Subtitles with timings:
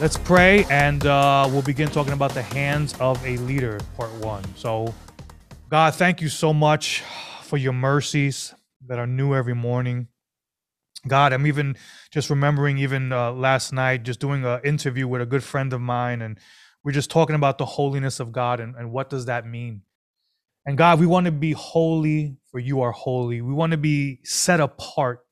[0.00, 4.44] Let's pray and uh, we'll begin talking about the hands of a leader, part one.
[4.54, 4.94] So,
[5.70, 7.02] God, thank you so much
[7.42, 8.54] for your mercies
[8.86, 10.06] that are new every morning.
[11.08, 11.76] God, I'm even
[12.12, 15.80] just remembering even uh, last night, just doing an interview with a good friend of
[15.80, 16.38] mine, and
[16.84, 19.82] we're just talking about the holiness of God and, and what does that mean.
[20.64, 23.40] And God, we want to be holy, for you are holy.
[23.40, 25.24] We want to be set apart.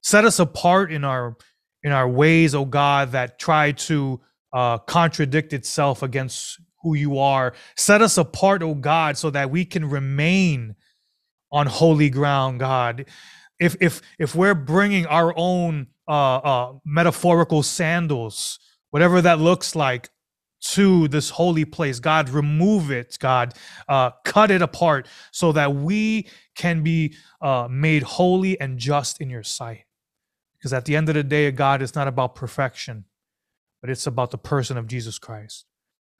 [0.00, 1.36] Set us apart in our
[1.82, 4.20] in our ways, oh God, that try to
[4.52, 7.54] uh, contradict itself against who you are.
[7.76, 10.74] Set us apart, oh God, so that we can remain
[11.52, 13.06] on holy ground, God.
[13.58, 18.58] If if if we're bringing our own uh, uh, metaphorical sandals,
[18.90, 20.10] whatever that looks like,
[20.60, 23.54] to this holy place, God, remove it, God,
[23.88, 29.30] uh, cut it apart, so that we can be uh, made holy and just in
[29.30, 29.84] Your sight.
[30.60, 33.06] Because at the end of the day, God, is not about perfection,
[33.80, 35.64] but it's about the person of Jesus Christ.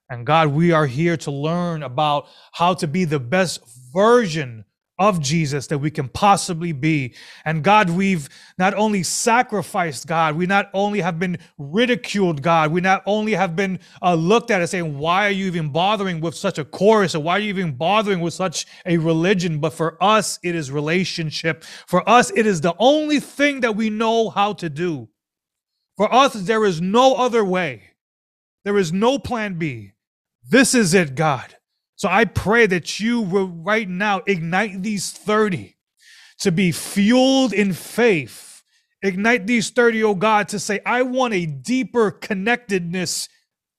[0.08, 3.60] And God, we are here to learn about how to be the best
[3.92, 4.64] version
[5.00, 7.14] of Jesus that we can possibly be.
[7.46, 12.82] And God, we've not only sacrificed God, we not only have been ridiculed God, we
[12.82, 16.34] not only have been uh, looked at as saying, why are you even bothering with
[16.34, 19.58] such a chorus or why are you even bothering with such a religion?
[19.58, 21.64] But for us, it is relationship.
[21.86, 25.08] For us, it is the only thing that we know how to do.
[25.96, 27.94] For us, there is no other way.
[28.64, 29.92] There is no plan B.
[30.46, 31.56] This is it, God.
[32.00, 35.76] So I pray that you will right now ignite these 30
[36.38, 38.62] to be fueled in faith.
[39.02, 43.28] Ignite these 30, oh God, to say, I want a deeper connectedness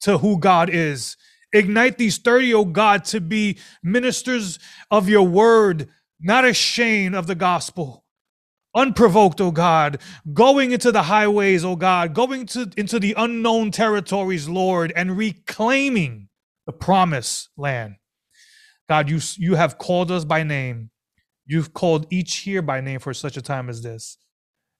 [0.01, 1.17] to who God is.
[1.51, 4.59] Ignite these 30, oh God, to be ministers
[4.91, 5.89] of your word,
[6.19, 8.05] not ashamed of the gospel.
[8.75, 9.97] Unprovoked, oh God,
[10.31, 16.29] going into the highways, oh God, going to, into the unknown territories, Lord, and reclaiming
[16.67, 17.95] the promised land.
[18.91, 20.89] God, you, you have called us by name.
[21.45, 24.17] You've called each here by name for such a time as this.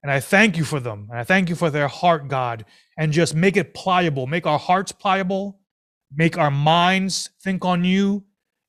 [0.03, 1.07] And I thank you for them.
[1.09, 2.65] And I thank you for their heart, God.
[2.97, 4.27] And just make it pliable.
[4.27, 5.61] Make our hearts pliable.
[6.13, 8.25] Make our minds think on you.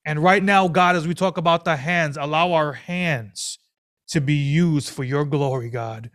[0.07, 3.59] And right now, God, as we talk about the hands, allow our hands
[4.11, 6.13] to be used for your glory, God,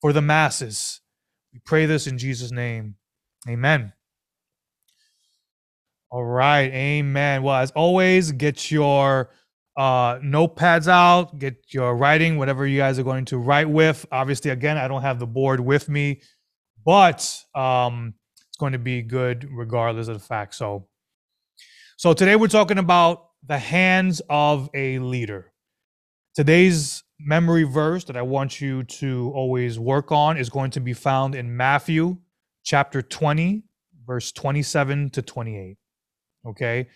[0.00, 1.00] for the masses.
[1.52, 2.96] We pray this in Jesus' name.
[3.48, 3.92] Amen.
[6.10, 7.42] All right, amen.
[7.42, 9.28] Well, as always, get your
[9.76, 14.06] uh, notepads out, get your writing, whatever you guys are going to write with.
[14.10, 16.22] Obviously, again, I don't have the board with me,
[16.86, 18.14] but um,
[18.48, 20.54] it's going to be good regardless of the fact.
[20.54, 20.88] So,
[21.98, 25.52] so today we're talking about the hands of a leader.
[26.34, 30.94] Today's memory verse that I want you to always work on is going to be
[30.94, 32.16] found in Matthew
[32.64, 33.62] chapter 20,
[34.06, 35.76] verse 27 to 28
[36.48, 36.88] okay?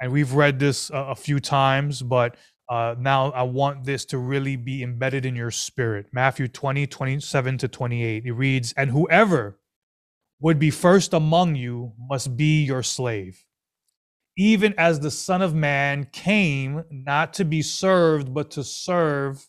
[0.00, 2.36] And we've read this a, a few times but
[2.68, 6.06] uh, now i want this to really be embedded in your spirit.
[6.12, 9.58] Matthew 20 27 to 28 it reads and whoever
[10.40, 13.44] would be first among you must be your slave.
[14.36, 19.48] Even as the son of man came not to be served but to serve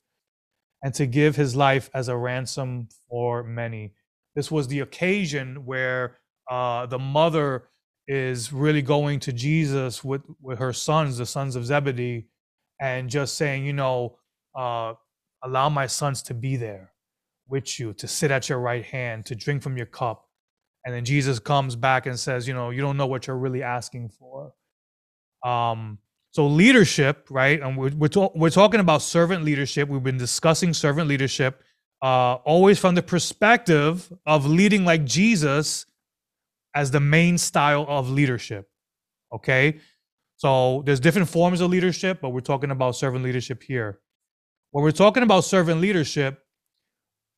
[0.84, 3.94] and to give his life as a ransom for many.
[4.36, 6.18] This was the occasion where
[6.50, 7.70] uh, the mother
[8.08, 12.28] is really going to Jesus with with her sons, the sons of Zebedee,
[12.80, 14.18] and just saying, you know,
[14.56, 14.94] uh,
[15.44, 16.94] allow my sons to be there
[17.50, 20.26] with you, to sit at your right hand, to drink from your cup.
[20.86, 23.64] And then Jesus comes back and says, you know, you don't know what you're really
[23.64, 24.54] asking for.
[25.46, 25.98] Um,
[26.32, 27.62] so leadership, right?
[27.62, 29.90] And we're we're, to- we're talking about servant leadership.
[29.90, 31.64] We've been discussing servant leadership,
[32.02, 35.86] uh, always from the perspective of leading like Jesus
[36.78, 38.70] as the main style of leadership.
[39.34, 39.80] Okay.
[40.36, 44.00] So there's different forms of leadership, but we're talking about servant leadership here.
[44.70, 46.40] When we're talking about servant leadership,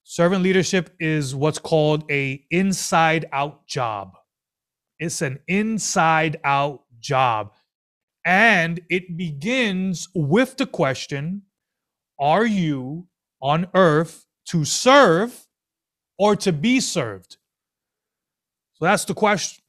[0.04, 4.12] servant leadership is what's called a inside out job.
[5.00, 7.54] It's an inside out job.
[8.26, 11.44] And it begins with the question
[12.20, 13.08] Are you
[13.42, 15.48] on earth to serve
[16.18, 17.38] or to be served?
[18.80, 19.64] So that's the question.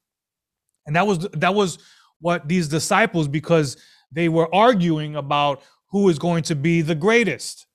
[0.86, 1.78] And that was that was
[2.20, 3.76] what these disciples because
[4.12, 7.66] they were arguing about who is going to be the greatest.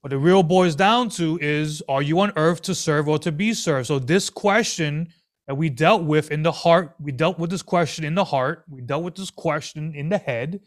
[0.00, 3.32] What it real boils down to is are you on earth to serve or to
[3.32, 3.88] be served?
[3.88, 5.08] So this question
[5.46, 8.64] that we dealt with in the heart, we dealt with this question in the heart,
[8.68, 10.60] we dealt with this question in the head,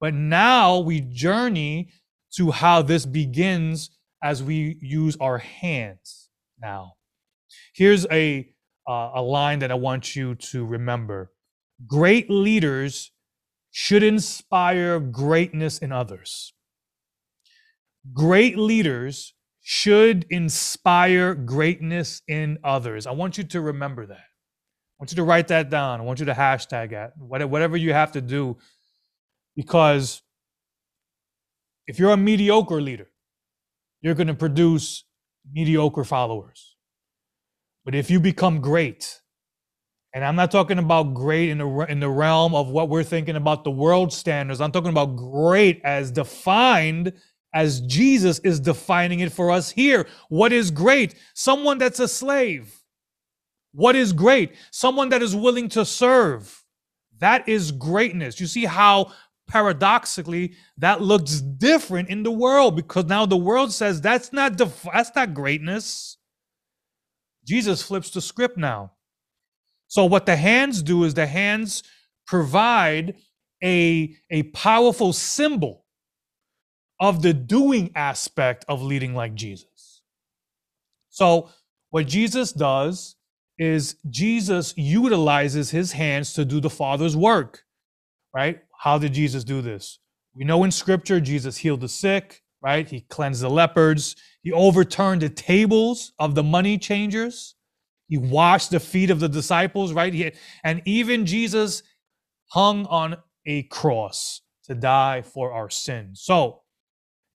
[0.00, 1.90] but now we journey
[2.36, 3.90] to how this begins
[4.22, 6.30] as we use our hands
[6.60, 6.94] now.
[7.74, 8.51] Here's a
[8.88, 11.32] uh, a line that I want you to remember.
[11.86, 13.10] Great leaders
[13.70, 16.52] should inspire greatness in others.
[18.12, 23.06] Great leaders should inspire greatness in others.
[23.06, 24.16] I want you to remember that.
[24.16, 26.00] I want you to write that down.
[26.00, 28.58] I want you to hashtag that, whatever you have to do,
[29.56, 30.22] because
[31.86, 33.08] if you're a mediocre leader,
[34.00, 35.04] you're going to produce
[35.50, 36.71] mediocre followers.
[37.84, 39.20] But if you become great,
[40.14, 43.36] and I'm not talking about great in the in the realm of what we're thinking
[43.36, 44.60] about the world standards.
[44.60, 47.12] I'm talking about great as defined
[47.54, 50.06] as Jesus is defining it for us here.
[50.28, 51.14] What is great?
[51.34, 52.82] Someone that's a slave.
[53.72, 54.54] What is great?
[54.70, 56.62] Someone that is willing to serve.
[57.18, 58.40] That is greatness.
[58.40, 59.12] You see how
[59.48, 64.86] paradoxically that looks different in the world because now the world says that's not def-
[64.92, 66.18] that's not greatness.
[67.44, 68.92] Jesus flips the script now.
[69.88, 71.82] So what the hands do is the hands
[72.26, 73.16] provide
[73.62, 75.84] a, a powerful symbol
[77.00, 80.02] of the doing aspect of leading like Jesus.
[81.10, 81.50] So
[81.90, 83.16] what Jesus does
[83.58, 87.64] is Jesus utilizes his hands to do the Father's work,
[88.34, 88.60] right?
[88.78, 89.98] How did Jesus do this?
[90.34, 92.88] We know in scripture, Jesus healed the sick, right?
[92.88, 94.16] He cleansed the lepers.
[94.42, 97.54] He overturned the tables of the money changers.
[98.08, 100.12] He washed the feet of the disciples, right?
[100.12, 100.32] He,
[100.62, 101.82] and even Jesus
[102.50, 103.16] hung on
[103.46, 106.20] a cross to die for our sins.
[106.22, 106.60] So,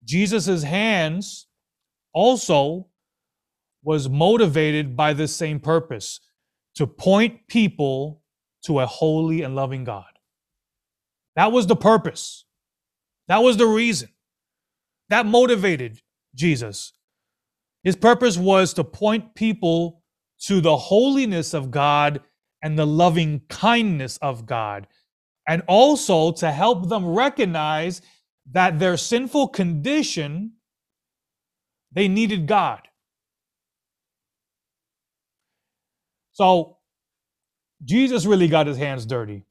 [0.03, 1.47] Jesus's hands
[2.13, 2.87] also
[3.83, 6.19] was motivated by this same purpose
[6.75, 8.21] to point people
[8.63, 10.05] to a holy and loving God.
[11.35, 12.45] That was the purpose.
[13.27, 14.09] That was the reason.
[15.09, 16.01] That motivated
[16.35, 16.93] Jesus.
[17.83, 20.03] His purpose was to point people
[20.43, 22.21] to the holiness of God
[22.61, 24.87] and the loving kindness of God,
[25.47, 28.01] and also to help them recognize
[28.51, 30.53] that their sinful condition,
[31.91, 32.81] they needed God.
[36.33, 36.77] So
[37.83, 39.43] Jesus really got his hands dirty.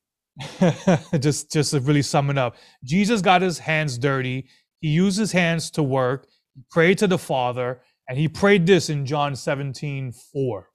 [1.18, 2.56] just just to really sum it up.
[2.84, 4.48] Jesus got his hands dirty.
[4.86, 6.28] He used his hands to work.
[6.54, 10.68] He prayed to the Father, and he prayed this in John 17, 4.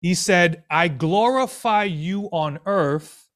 [0.00, 3.26] He said, I glorify you on earth,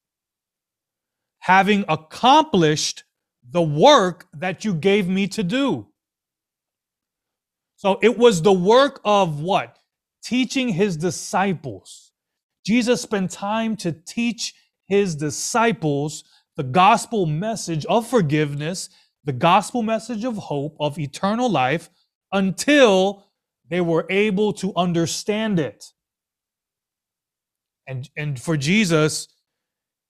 [1.39, 3.03] having accomplished
[3.43, 5.87] the work that you gave me to do.
[7.75, 9.77] So it was the work of what?
[10.23, 12.13] Teaching his disciples.
[12.65, 14.53] Jesus spent time to teach
[14.85, 16.23] his disciples
[16.55, 18.87] the gospel message of forgiveness,
[19.27, 21.89] the gospel message of hope, of eternal life,
[22.31, 23.25] until
[23.69, 25.91] they were able to understand it.
[27.85, 29.27] And, and for Jesus,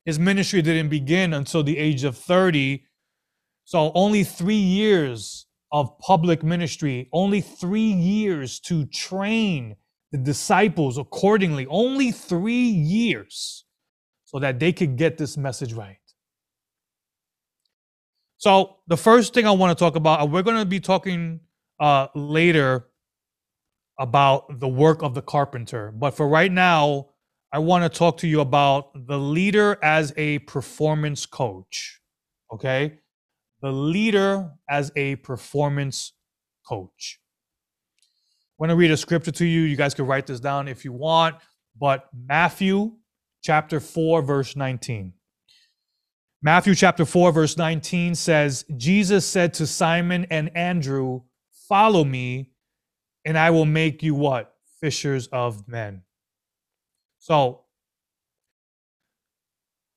[0.06, 2.84] his ministry didn't begin until the age of 30.
[3.66, 9.78] So only three years of public ministry, only three years to train
[10.12, 13.66] the disciples accordingly, only three years
[14.26, 15.96] so that they could get this message right.
[18.37, 21.39] So the first thing I want to talk about, we're going to be talking
[21.79, 22.87] uh, later
[23.99, 25.91] about the work of the carpenter.
[25.91, 27.09] But for right now,
[27.51, 31.99] I want to talk to you about the leader as a performance coach.
[32.53, 32.99] Okay.
[33.61, 36.13] The leader as a performance
[36.67, 37.19] coach.
[37.99, 39.61] I want to read a scripture to you.
[39.61, 41.37] You guys can write this down if you want.
[41.79, 42.94] But Matthew
[43.41, 45.13] chapter 4, verse 19.
[46.47, 51.23] Matthew chapter 4, verse 19 says, Jesus said to Simon and Andrew,
[51.68, 52.51] Follow me,
[53.25, 54.56] and I will make you what?
[54.80, 56.04] Fishers of men.
[57.19, 57.66] So,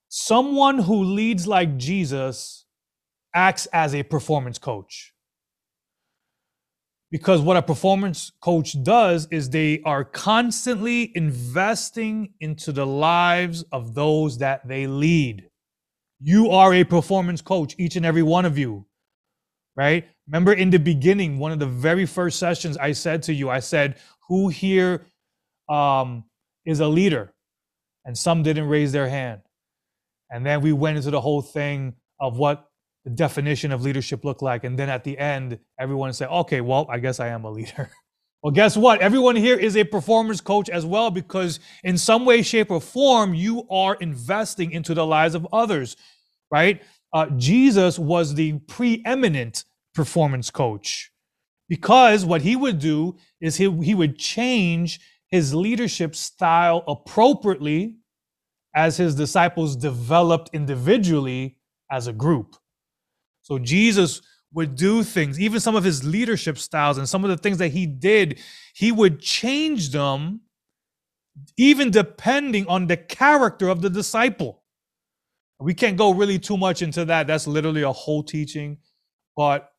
[0.08, 2.66] someone who leads like Jesus
[3.32, 5.14] acts as a performance coach.
[7.12, 13.94] Because what a performance coach does is they are constantly investing into the lives of
[13.94, 15.49] those that they lead.
[16.20, 18.86] You are a performance coach, each and every one of you,
[19.76, 20.06] right?
[20.26, 23.60] Remember in the beginning, one of the very first sessions I said to you, I
[23.60, 23.98] said,
[24.28, 25.06] Who here
[25.68, 26.24] um,
[26.66, 27.32] is a leader,
[28.04, 29.40] and some didn't raise their hand.
[30.30, 32.68] And then we went into the whole thing of what
[33.04, 34.64] the definition of leadership looked like.
[34.64, 37.90] And then at the end, everyone said, okay, well, I guess I am a leader.
[38.42, 39.00] well, guess what?
[39.00, 43.34] Everyone here is a performance coach as well, because in some way, shape, or form,
[43.34, 45.96] you are investing into the lives of others,
[46.50, 46.82] right?
[47.12, 51.10] Uh, Jesus was the preeminent performance coach
[51.68, 57.96] because what he would do is he, he would change his leadership style appropriately
[58.74, 61.56] as his disciples developed individually
[61.90, 62.56] as a group.
[63.42, 64.20] So Jesus
[64.52, 67.68] would do things, even some of his leadership styles and some of the things that
[67.68, 68.40] he did,
[68.74, 70.40] he would change them,
[71.56, 74.62] even depending on the character of the disciple.
[75.60, 77.26] We can't go really too much into that.
[77.26, 78.78] That's literally a whole teaching.
[79.36, 79.70] But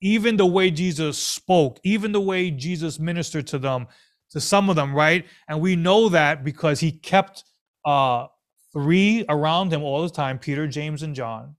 [0.00, 3.86] even the way Jesus spoke, even the way Jesus ministered to them,
[4.30, 5.26] to some of them, right?
[5.48, 7.44] And we know that because he kept
[7.84, 8.26] uh,
[8.72, 11.56] three around him all the time Peter, James, and John.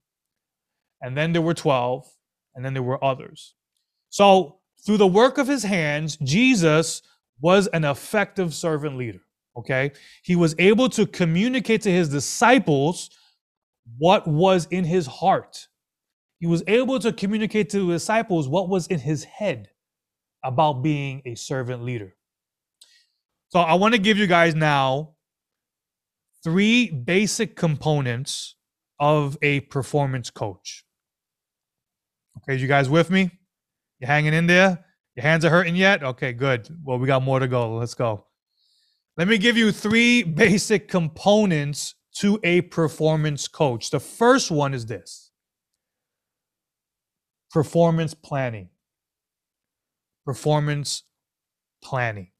[1.02, 2.08] And then there were 12,
[2.60, 3.54] and then there were others.
[4.10, 7.02] So, through the work of his hands, Jesus
[7.40, 9.22] was an effective servant leader.
[9.58, 9.94] Okay.
[10.24, 13.12] He was able to communicate to his disciples
[13.98, 15.68] what was in his heart.
[16.40, 19.70] He was able to communicate to the disciples what was in his head
[20.44, 22.14] about being a servant leader.
[23.50, 25.12] So I want to give you guys now
[26.44, 28.56] three basic components
[29.00, 30.84] of a performance coach.
[32.50, 33.30] Okay, you guys with me?
[34.00, 34.84] You hanging in there?
[35.16, 36.04] Your hands are hurting yet?
[36.04, 36.68] Okay, good.
[36.84, 37.76] Well, we got more to go.
[37.76, 38.26] Let's go.
[39.18, 43.92] Let me give you three basic components to a performance coach.
[43.92, 45.30] The first one is this
[47.52, 48.70] performance planning.
[50.26, 51.04] Performance
[51.84, 52.32] planning.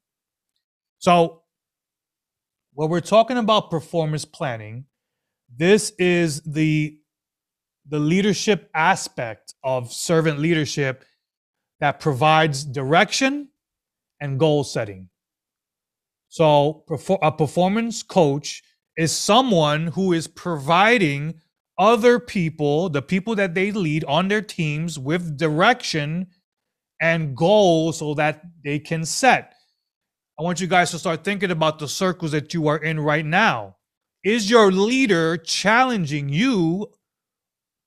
[0.98, 1.42] So,
[2.72, 4.86] when we're talking about performance planning,
[5.56, 6.99] this is the
[7.88, 11.04] the leadership aspect of servant leadership
[11.80, 13.48] that provides direction
[14.20, 15.08] and goal setting.
[16.28, 16.84] So,
[17.22, 18.62] a performance coach
[18.96, 21.34] is someone who is providing
[21.78, 26.28] other people, the people that they lead on their teams, with direction
[27.00, 29.54] and goals so that they can set.
[30.38, 33.24] I want you guys to start thinking about the circles that you are in right
[33.24, 33.76] now.
[34.22, 36.88] Is your leader challenging you,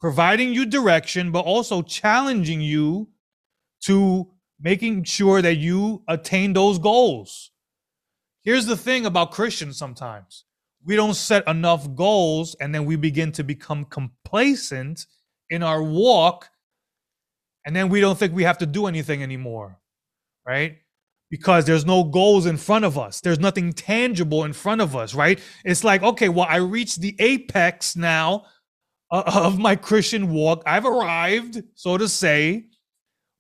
[0.04, 3.08] providing you direction, but also challenging you
[3.86, 4.28] to
[4.60, 7.52] making sure that you attain those goals?
[8.44, 10.44] Here's the thing about Christians sometimes
[10.86, 15.06] we don't set enough goals and then we begin to become complacent
[15.50, 16.50] in our walk
[17.66, 19.80] and then we don't think we have to do anything anymore
[20.46, 20.80] right
[21.32, 23.22] because there's no goals in front of us.
[23.22, 25.40] There's nothing tangible in front of us, right?
[25.64, 28.46] It's like, okay, well, I reached the apex now
[29.12, 30.64] of my Christian walk.
[30.66, 32.66] I've arrived, so to say.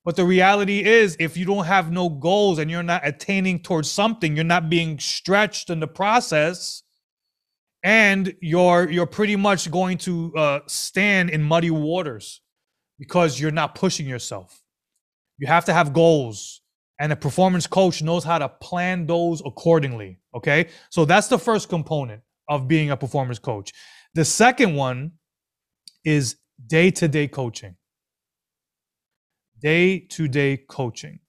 [0.05, 3.89] But the reality is, if you don't have no goals and you're not attaining towards
[3.89, 6.83] something, you're not being stretched in the process,
[7.83, 12.41] and you're you're pretty much going to uh, stand in muddy waters
[12.99, 14.61] because you're not pushing yourself.
[15.37, 16.63] You have to have goals
[16.99, 20.19] and a performance coach knows how to plan those accordingly.
[20.35, 20.69] Okay.
[20.89, 23.73] So that's the first component of being a performance coach.
[24.13, 25.11] The second one
[26.03, 27.75] is day to day coaching.
[29.61, 31.19] Day to day coaching.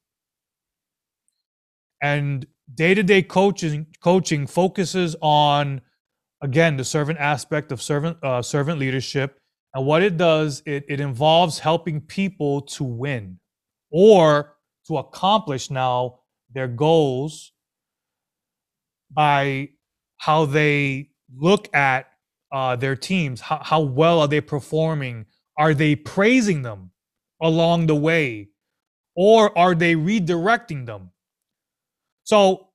[2.02, 5.80] And day to day coaching coaching focuses on
[6.42, 9.38] again the servant aspect of servant uh, servant leadership
[9.74, 13.38] and what it does it, it involves helping people to win
[13.90, 16.20] or to accomplish now
[16.52, 17.52] their goals
[19.10, 19.68] by
[20.18, 22.06] how they look at
[22.54, 23.42] uh, their teams.
[23.42, 25.26] How, how well are they performing?
[25.58, 26.92] Are they praising them
[27.42, 28.48] along the way?
[29.16, 31.10] Or are they redirecting them?
[32.24, 32.68] So,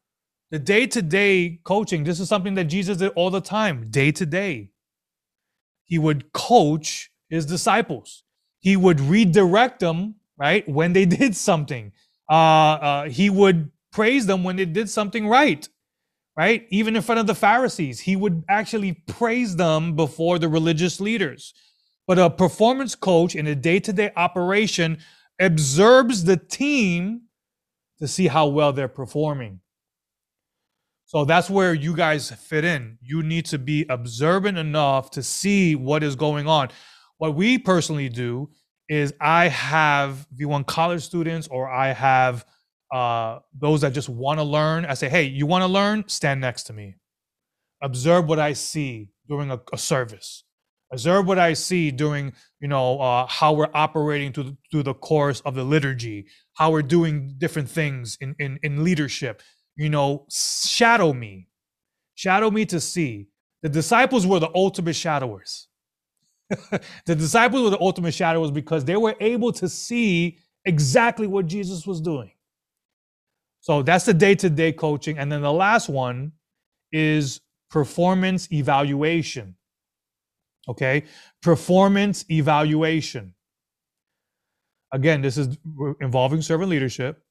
[0.51, 4.11] the day to day coaching, this is something that Jesus did all the time, day
[4.11, 4.71] to day.
[5.85, 8.23] He would coach his disciples,
[8.59, 10.67] he would redirect them right?
[10.67, 11.91] When they did something.
[12.29, 15.67] Uh, uh, he would praise them when they did something right,
[16.39, 16.65] right?
[16.69, 21.53] Even in front of the Pharisees, he would actually praise them before the religious leaders.
[22.07, 24.99] But a performance coach in a day to day operation
[25.37, 27.23] observes the team
[27.99, 29.59] to see how well they're performing.
[31.07, 32.97] So that's where you guys fit in.
[33.01, 36.69] You need to be observant enough to see what is going on.
[37.17, 38.49] What we personally do
[38.87, 42.45] is I have V1 college students or I have
[42.91, 44.85] uh, those that just want to learn.
[44.85, 46.03] I say, hey, you want to learn?
[46.07, 46.95] Stand next to me.
[47.81, 50.43] Observe what I see during a, a service.
[50.91, 54.95] Observe what I see during, you know, uh, how we're operating through the, through the
[54.95, 59.43] course of the liturgy, how we're doing different things in, in, in leadership.
[59.75, 61.49] You know, shadow me,
[62.15, 63.27] shadow me to see.
[63.61, 65.67] The disciples were the ultimate shadowers
[67.05, 71.85] the disciples were the ultimate shadowers because they were able to see exactly what Jesus
[71.85, 72.31] was doing.
[73.61, 75.17] So that's the day to day coaching.
[75.17, 76.33] And then the last one
[76.91, 79.55] is performance evaluation.
[80.67, 81.03] Okay.
[81.41, 83.33] Performance evaluation.
[84.91, 85.57] Again, this is
[86.01, 87.21] involving servant leadership.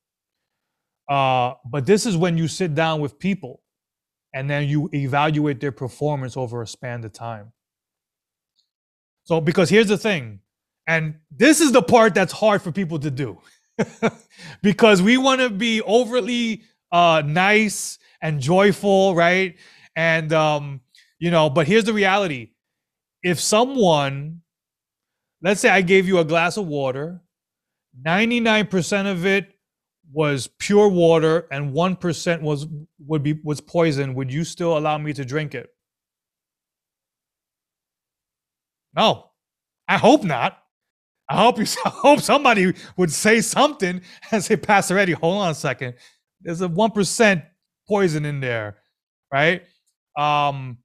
[1.09, 3.63] Uh, but this is when you sit down with people
[4.35, 7.53] and then you evaluate their performance over a span of time.
[9.25, 10.41] So, because here's the thing,
[10.87, 13.41] and this is the part that's hard for people to do
[14.63, 19.57] because we want to be overly uh, nice and joyful, right?
[19.97, 20.81] And, um,
[21.19, 22.51] you know, but here's the reality.
[23.23, 24.43] If someone,
[25.43, 27.23] let's say I gave you a glass of water,
[28.05, 29.53] 99% of it
[30.13, 32.67] was pure water and 1% was
[33.07, 35.69] would be was poison would you still allow me to drink it?
[38.95, 39.31] No.
[39.89, 40.63] I hope not
[41.29, 45.51] i hope you I hope somebody would say something and say pastor eddie hold on
[45.51, 45.95] a second
[46.41, 47.43] there's a 1%
[47.89, 48.79] poison in there
[49.33, 49.63] right
[50.17, 50.79] um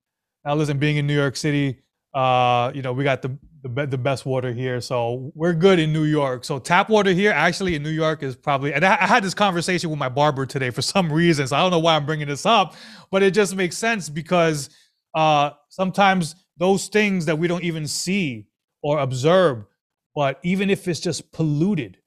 [0.46, 1.80] now listen being in new york city
[2.14, 4.82] uh you know we got the the, the best water here.
[4.82, 6.44] So we're good in New York.
[6.44, 8.74] So tap water here, actually in New York, is probably.
[8.74, 11.48] And I, I, had this conversation with my barber today for some reason.
[11.48, 12.76] So I don't know why I'm bringing this up,
[13.10, 14.70] but it just makes sense because
[15.16, 18.48] uh, sometimes those things that we don't even see
[18.82, 19.66] or observe,
[20.16, 21.98] but even if it's just polluted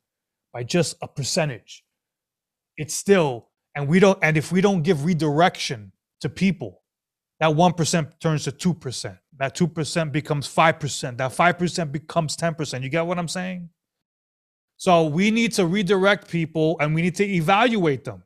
[0.53, 1.85] by just a percentage,
[2.77, 3.49] it's still.
[3.75, 4.19] And we don't.
[4.23, 6.83] And if we don't give redirection to people,
[7.41, 9.19] that 1% turns to 2%.
[9.39, 11.17] That 2% becomes 5%.
[11.19, 12.83] That 5% becomes 10%.
[12.83, 13.69] You get what I'm saying?
[14.79, 18.23] So we need to redirect people and we need to evaluate them.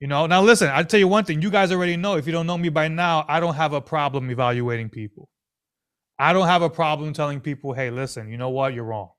[0.00, 1.40] You know, now listen, I'll tell you one thing.
[1.40, 2.16] You guys already know.
[2.16, 5.28] If you don't know me by now, I don't have a problem evaluating people.
[6.18, 8.74] I don't have a problem telling people, hey, listen, you know what?
[8.74, 9.10] You're wrong.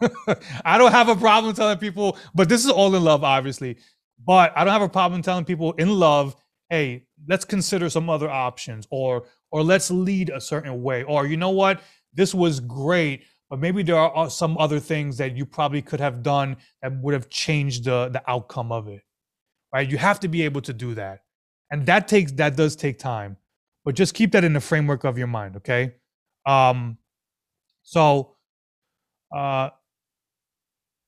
[0.64, 3.78] I don't have a problem telling people, but this is all in love, obviously.
[4.24, 6.36] But I don't have a problem telling people in love,
[6.70, 11.36] hey, let's consider some other options or or let's lead a certain way or you
[11.36, 11.80] know what
[12.14, 16.22] this was great but maybe there are some other things that you probably could have
[16.22, 19.02] done that would have changed the the outcome of it
[19.72, 21.20] right you have to be able to do that
[21.70, 23.36] and that takes that does take time
[23.84, 25.94] but just keep that in the framework of your mind okay
[26.48, 26.98] um
[27.82, 28.36] so
[29.36, 29.70] uh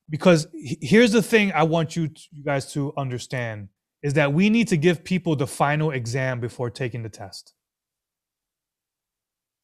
[0.09, 3.69] because here's the thing i want you, to, you guys to understand
[4.03, 7.53] is that we need to give people the final exam before taking the test.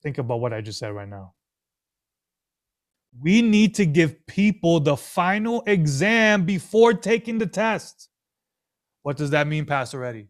[0.04, 1.34] Think about what I just said right now.
[3.20, 8.10] We need to give people the final exam before taking the test.
[9.02, 10.28] What does that mean, Pastor Eddie?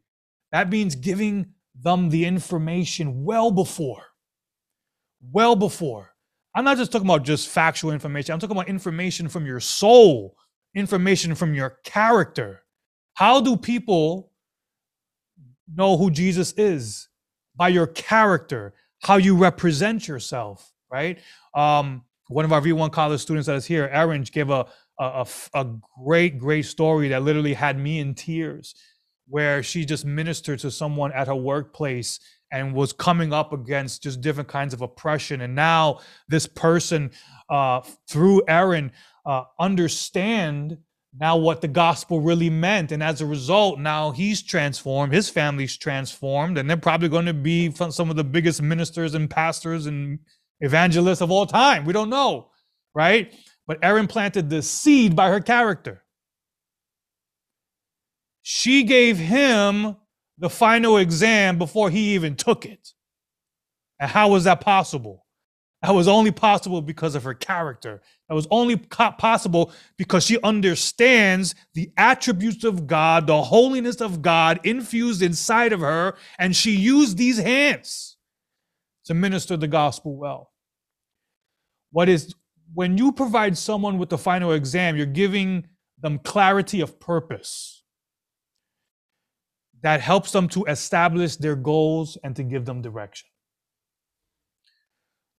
[0.53, 4.03] That means giving them the information well before.
[5.21, 6.13] Well before.
[6.55, 10.35] I'm not just talking about just factual information, I'm talking about information from your soul,
[10.73, 12.63] information from your character
[13.17, 14.31] how do people
[15.73, 17.09] know who Jesus is?
[17.55, 21.17] By your character, how you represent yourself, right?
[21.55, 24.67] Um, one of our V1 college students that is here, Erin, gave a,
[24.99, 25.65] a, a,
[26.05, 28.75] great, great story that literally had me in tears,
[29.27, 32.19] where she just ministered to someone at her workplace
[32.51, 35.41] and was coming up against just different kinds of oppression.
[35.41, 37.11] And now this person,
[37.49, 38.91] uh, through Erin,
[39.25, 40.77] uh, understand
[41.19, 42.91] now what the gospel really meant.
[42.91, 47.33] And as a result, now he's transformed, his family's transformed, and they're probably going to
[47.33, 50.19] be some of the biggest ministers and pastors and
[50.61, 51.85] evangelists of all time.
[51.85, 52.51] We don't know,
[52.93, 53.33] right?
[53.65, 56.03] But Erin planted the seed by her character.
[58.41, 59.97] She gave him
[60.37, 62.93] the final exam before he even took it.
[63.99, 65.25] And how was that possible?
[65.81, 68.01] That was only possible because of her character.
[68.27, 74.59] That was only possible because she understands the attributes of God, the holiness of God
[74.63, 78.17] infused inside of her, and she used these hands
[79.05, 80.51] to minister the gospel well.
[81.91, 82.33] What is
[82.73, 85.67] when you provide someone with the final exam, you're giving
[85.99, 87.76] them clarity of purpose
[89.81, 93.29] that helps them to establish their goals and to give them direction.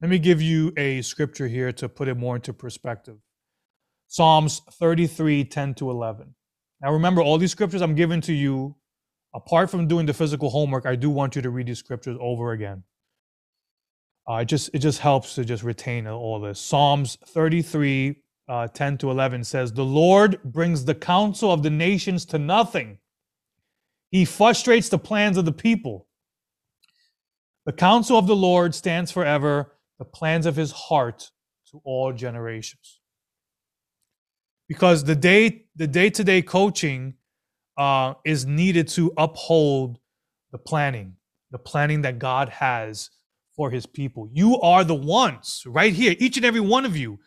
[0.01, 3.17] Let me give you a scripture here to put it more into perspective.
[4.07, 6.35] Psalms 33, 10 to 11.
[6.81, 8.77] Now remember, all these scriptures I'm giving to you,
[9.35, 12.53] apart from doing the physical homework, I do want you to read these scriptures over
[12.53, 12.85] again.
[14.29, 16.61] Uh, it just it just helps to just retain all this.
[16.61, 18.17] Psalms 33,
[18.49, 22.99] uh, 10 to 11 says, The Lord brings the counsel of the nations to nothing.
[24.11, 26.07] He frustrates the plans of the people.
[27.67, 31.31] The counsel of the Lord stands forever the plans of his heart
[31.71, 33.01] to all generations.
[34.69, 37.15] Because the day the day-to-day coaching
[37.77, 39.99] uh, is needed to uphold
[40.53, 41.17] the planning,
[41.51, 43.11] the planning that God has
[43.55, 44.29] for his people.
[44.33, 47.19] You are the ones right here, each and every one of you.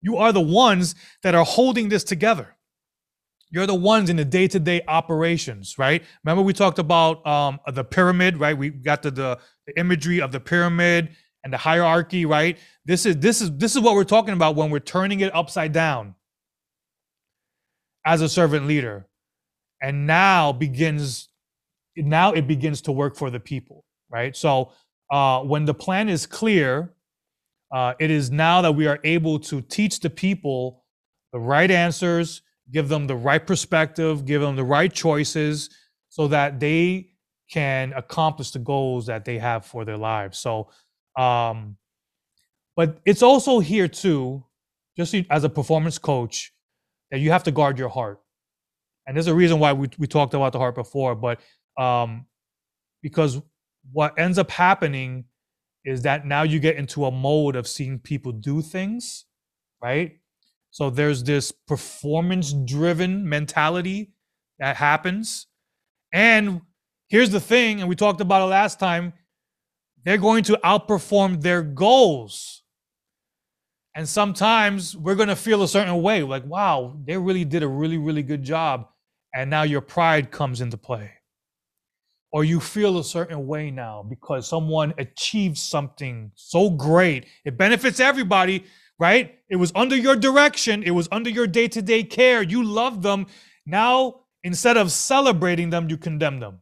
[0.00, 2.56] You are the ones that are holding this together.
[3.50, 6.02] You're the ones in the day-to-day operations, right?
[6.24, 8.56] Remember we talked about um, the pyramid, right?
[8.56, 11.10] We got the, the the imagery of the pyramid
[11.44, 12.58] and the hierarchy, right?
[12.84, 15.72] This is this is this is what we're talking about when we're turning it upside
[15.72, 16.14] down
[18.04, 19.06] as a servant leader.
[19.80, 21.28] And now begins
[21.96, 24.34] now it begins to work for the people, right?
[24.36, 24.72] So
[25.10, 26.94] uh, when the plan is clear,
[27.70, 30.84] uh, it is now that we are able to teach the people
[31.32, 35.70] the right answers, give them the right perspective, give them the right choices,
[36.08, 37.10] so that they
[37.50, 40.38] can accomplish the goals that they have for their lives.
[40.38, 40.70] So,
[41.16, 41.76] um,
[42.76, 44.44] but it's also here too,
[44.96, 46.52] just as a performance coach,
[47.10, 48.20] that you have to guard your heart.
[49.06, 51.40] And there's a reason why we, we talked about the heart before, but
[51.78, 52.26] um,
[53.02, 53.40] because
[53.92, 55.24] what ends up happening
[55.84, 59.24] is that now you get into a mode of seeing people do things,
[59.82, 60.18] right?
[60.78, 64.12] So there's this performance driven mentality
[64.60, 65.48] that happens.
[66.12, 66.60] And
[67.08, 69.12] here's the thing, and we talked about it last time
[70.04, 72.62] they're going to outperform their goals.
[73.96, 77.68] And sometimes we're going to feel a certain way like, wow, they really did a
[77.68, 78.86] really, really good job.
[79.34, 81.10] And now your pride comes into play.
[82.30, 87.26] Or you feel a certain way now because someone achieved something so great.
[87.44, 88.64] It benefits everybody,
[88.98, 89.38] right?
[89.48, 92.42] It was under your direction, it was under your day to day care.
[92.42, 93.26] You love them.
[93.66, 96.60] Now, instead of celebrating them, you condemn them.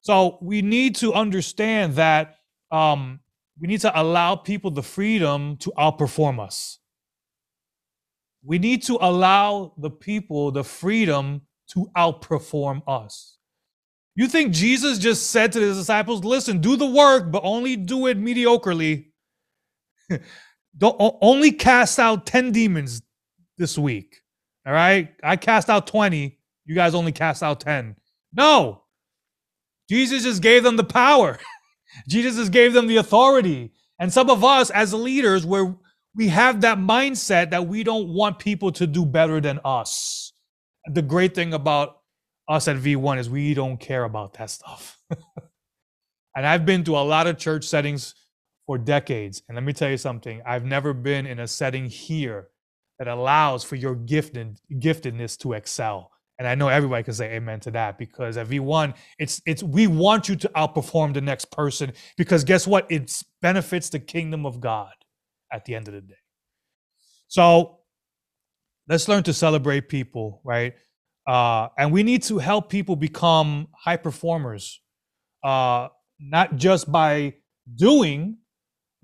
[0.00, 2.36] So we need to understand that
[2.70, 3.20] um,
[3.60, 6.78] we need to allow people the freedom to outperform us.
[8.44, 13.38] We need to allow the people the freedom to outperform us.
[14.14, 18.06] You think Jesus just said to his disciples, listen, do the work, but only do
[18.06, 19.06] it mediocrely.
[20.78, 23.02] Don't only cast out 10 demons
[23.58, 24.20] this week.
[24.66, 25.14] All right.
[25.22, 26.38] I cast out 20.
[26.64, 27.96] You guys only cast out 10.
[28.32, 28.82] No.
[29.88, 31.38] Jesus just gave them the power.
[32.08, 33.72] Jesus just gave them the authority.
[33.98, 35.74] And some of us as leaders, where
[36.14, 40.32] we have that mindset that we don't want people to do better than us.
[40.86, 41.98] The great thing about
[42.48, 44.98] us at V1 is we don't care about that stuff.
[46.36, 48.14] and I've been to a lot of church settings
[48.66, 49.42] for decades.
[49.48, 52.48] And let me tell you something I've never been in a setting here
[52.98, 56.10] that allows for your gifted, giftedness to excel.
[56.38, 59.86] And I know everybody can say amen to that because at V1, it's it's we
[59.86, 62.86] want you to outperform the next person because guess what?
[62.90, 64.92] It benefits the kingdom of God
[65.50, 66.14] at the end of the day.
[67.28, 67.78] So
[68.88, 70.74] let's learn to celebrate people, right?
[71.26, 74.80] Uh, and we need to help people become high performers,
[75.42, 75.88] uh,
[76.20, 77.34] not just by
[77.74, 78.36] doing,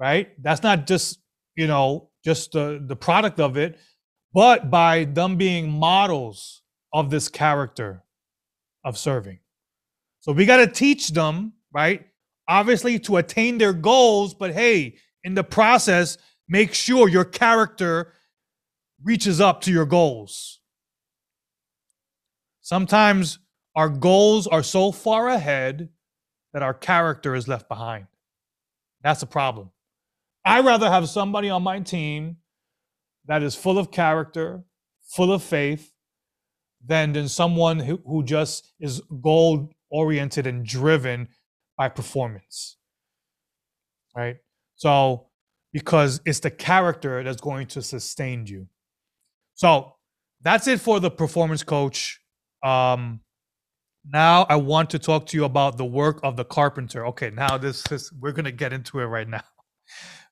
[0.02, 0.30] right?
[0.42, 1.20] That's not just
[1.54, 3.78] you know just the the product of it,
[4.34, 6.62] but by them being models
[6.92, 8.02] of this character
[8.84, 9.38] of serving.
[10.20, 12.06] So we got to teach them, right?
[12.48, 18.12] Obviously to attain their goals, but hey, in the process, make sure your character
[19.04, 20.60] reaches up to your goals.
[22.60, 23.38] Sometimes
[23.76, 25.88] our goals are so far ahead
[26.52, 28.06] that our character is left behind.
[29.02, 29.71] That's a problem.
[30.44, 32.38] I'd rather have somebody on my team
[33.26, 34.64] that is full of character,
[35.04, 35.92] full of faith,
[36.86, 41.28] than than someone who, who just is goal oriented and driven
[41.78, 42.76] by performance
[44.16, 44.36] right?
[44.76, 45.28] So
[45.72, 48.68] because it's the character that's going to sustain you.
[49.54, 49.94] So
[50.42, 52.20] that's it for the performance coach.
[52.64, 53.22] Um
[54.06, 57.06] now i want to talk to you about the work of the carpenter.
[57.08, 59.42] Okay now this is we're to get into it right now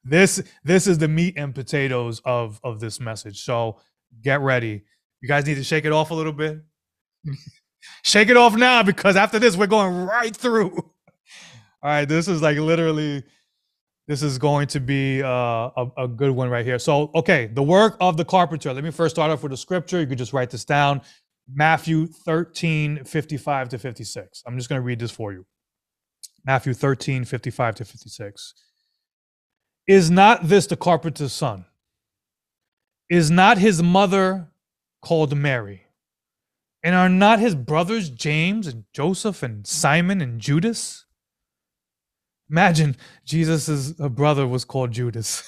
[0.05, 3.79] this this is the meat and potatoes of of this message so
[4.23, 4.83] get ready
[5.21, 6.59] you guys need to shake it off a little bit.
[8.03, 10.73] shake it off now because after this, we're going right through.
[11.83, 13.23] All right, this is like literally,
[14.07, 15.29] this is going to be uh,
[15.77, 16.79] a, a good one right here.
[16.79, 18.73] So, okay, the work of the carpenter.
[18.73, 20.01] Let me first start off with the scripture.
[20.01, 21.03] You could just write this down
[21.53, 24.43] Matthew 13, 55 to 56.
[24.47, 25.47] I'm just going to read this for you.
[26.45, 28.55] Matthew 13, 55 to 56.
[29.90, 31.64] Is not this the carpenter's son?
[33.09, 34.46] Is not his mother
[35.03, 35.83] called Mary?
[36.85, 41.07] And are not his brothers James and Joseph and Simon and Judas?
[42.48, 45.42] Imagine Jesus' brother was called Judas.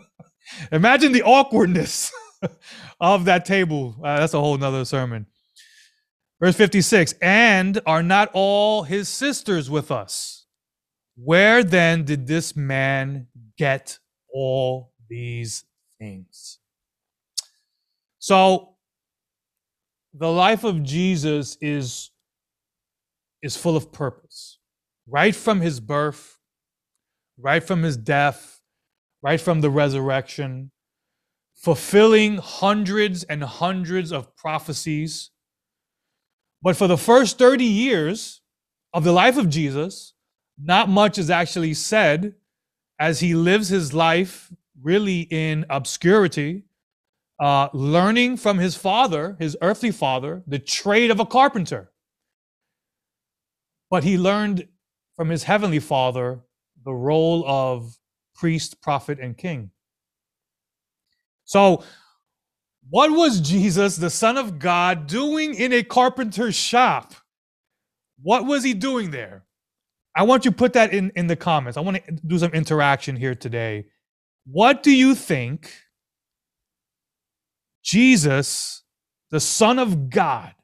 [0.72, 2.10] Imagine the awkwardness
[3.00, 3.96] of that table.
[4.02, 5.26] Uh, that's a whole nother sermon.
[6.40, 10.46] Verse 56 And are not all his sisters with us?
[11.16, 13.26] Where then did this man
[13.58, 13.98] get
[14.32, 15.64] all these
[15.98, 16.58] things?
[18.18, 18.76] So,
[20.14, 22.10] the life of Jesus is,
[23.42, 24.58] is full of purpose.
[25.06, 26.38] Right from his birth,
[27.38, 28.60] right from his death,
[29.22, 30.70] right from the resurrection,
[31.54, 35.30] fulfilling hundreds and hundreds of prophecies.
[36.62, 38.40] But for the first 30 years
[38.92, 40.14] of the life of Jesus,
[40.60, 42.34] not much is actually said
[42.98, 46.64] as he lives his life really in obscurity,
[47.40, 51.92] uh, learning from his father, his earthly father, the trade of a carpenter.
[53.90, 54.66] But he learned
[55.16, 56.40] from his heavenly father
[56.84, 57.96] the role of
[58.34, 59.70] priest, prophet, and king.
[61.44, 61.82] So,
[62.90, 67.14] what was Jesus, the Son of God, doing in a carpenter's shop?
[68.22, 69.44] What was he doing there?
[70.18, 71.76] I want you to put that in, in the comments.
[71.76, 73.86] I want to do some interaction here today.
[74.46, 75.72] What do you think
[77.84, 78.82] Jesus,
[79.30, 80.54] the Son of God,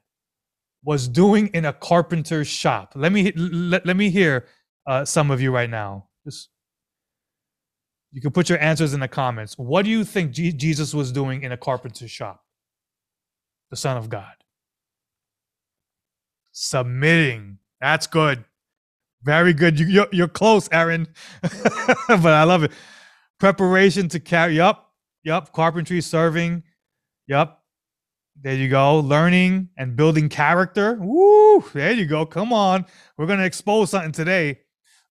[0.83, 2.91] was doing in a carpenter's shop?
[2.95, 4.45] Let me let, let me hear
[4.85, 6.09] uh, some of you right now.
[6.25, 6.49] Just
[8.11, 9.57] you can put your answers in the comments.
[9.57, 12.43] What do you think G- Jesus was doing in a carpenter's shop?
[13.69, 14.35] The Son of God.
[16.51, 17.59] Submitting.
[17.79, 18.43] That's good.
[19.25, 19.79] Very good.
[19.79, 21.07] You, you're, you're close, Erin.
[21.41, 22.71] but I love it.
[23.39, 24.57] Preparation to carry.
[24.57, 24.91] Yup.
[25.23, 25.51] Yup.
[25.51, 26.61] Carpentry, serving.
[27.27, 27.63] Yup.
[28.39, 28.99] There you go.
[28.99, 30.93] Learning and building character.
[31.01, 31.63] Woo.
[31.73, 32.25] There you go.
[32.27, 32.85] Come on.
[33.17, 34.59] We're going to expose something today.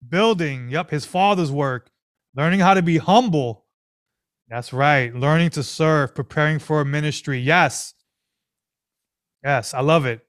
[0.09, 0.69] Building.
[0.69, 0.91] Yup.
[0.91, 1.91] His father's work
[2.37, 3.65] learning how to be humble.
[4.49, 5.15] That's right.
[5.15, 7.41] Learning to serve, preparing for a ministry.
[7.41, 7.95] Yes.
[9.43, 10.21] Yes, I love it.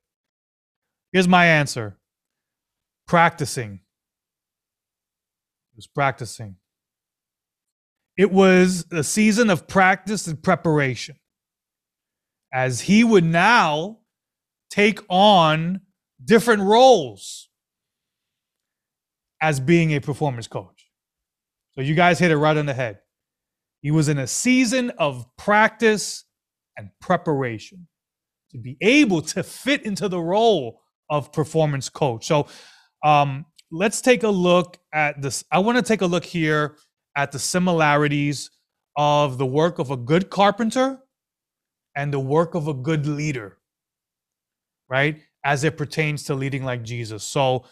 [1.11, 1.97] Here's my answer
[3.07, 3.79] practicing.
[5.73, 6.55] It was practicing.
[8.17, 11.17] It was a season of practice and preparation
[12.53, 13.99] as he would now
[14.69, 15.81] take on
[16.23, 17.49] different roles
[19.41, 20.89] as being a performance coach.
[21.73, 22.99] So you guys hit it right on the head.
[23.81, 26.23] He was in a season of practice
[26.77, 27.87] and preparation
[28.51, 32.25] to be able to fit into the role of performance coach.
[32.25, 32.47] So
[33.05, 35.45] um, let's take a look at this.
[35.51, 36.75] I want to take a look here
[37.15, 38.49] at the similarities
[38.97, 40.99] of the work of a good carpenter
[41.95, 43.59] and the work of a good leader,
[44.89, 45.21] right?
[45.45, 47.23] As it pertains to leading like Jesus.
[47.23, 47.65] So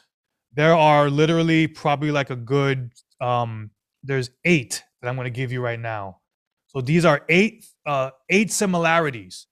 [0.53, 3.71] there are literally probably like a good um,
[4.03, 6.19] there's eight that I'm going to give you right now.
[6.67, 9.47] So these are eight uh, eight similarities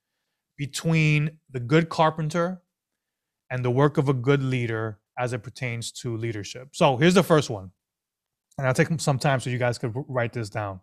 [0.56, 2.62] between the good carpenter
[3.50, 6.68] and the work of a good leader as it pertains to leadership.
[6.72, 7.70] So here's the first one,
[8.58, 10.80] and I'll take some time so you guys could write this down.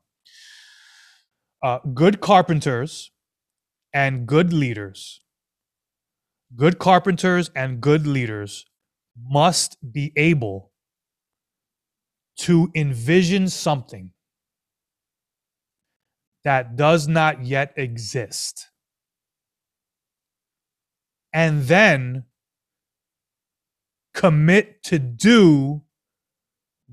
[1.61, 3.11] Uh, good carpenters
[3.93, 5.21] and good leaders,
[6.55, 8.65] good carpenters and good leaders
[9.21, 10.71] must be able
[12.37, 14.11] to envision something
[16.45, 18.69] that does not yet exist.
[21.33, 22.23] And then
[24.19, 25.81] commit to do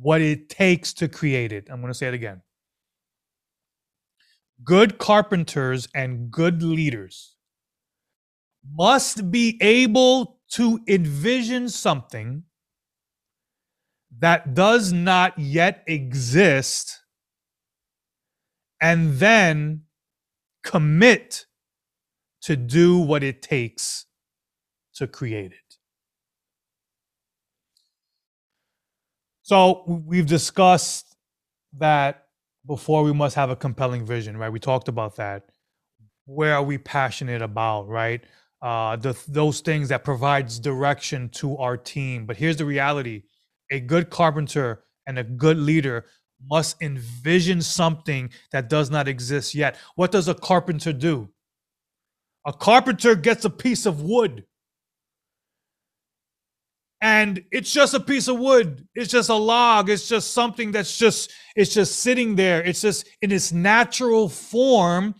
[0.00, 1.66] what it takes to create it.
[1.68, 2.40] I'm going to say it again.
[4.62, 7.34] Good carpenters and good leaders
[8.72, 12.44] must be able to envision something
[14.20, 17.00] that does not yet exist
[18.80, 19.82] and then
[20.62, 21.46] commit
[22.42, 24.06] to do what it takes
[24.94, 25.65] to create it.
[29.46, 31.14] So we've discussed
[31.78, 32.24] that
[32.66, 34.50] before we must have a compelling vision, right?
[34.50, 35.44] We talked about that.
[36.24, 38.24] Where are we passionate about, right?
[38.60, 42.26] Uh, the, those things that provides direction to our team.
[42.26, 43.22] But here's the reality
[43.70, 46.06] a good carpenter and a good leader
[46.50, 49.76] must envision something that does not exist yet.
[49.94, 51.28] What does a carpenter do?
[52.48, 54.44] A carpenter gets a piece of wood.
[57.00, 58.86] And it's just a piece of wood.
[58.94, 59.90] It's just a log.
[59.90, 62.62] It's just something that's just it's just sitting there.
[62.62, 65.14] It's just in its natural form.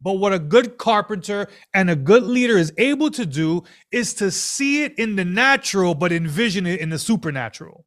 [0.00, 4.30] But what a good carpenter and a good leader is able to do is to
[4.30, 7.86] see it in the natural, but envision it in the supernatural.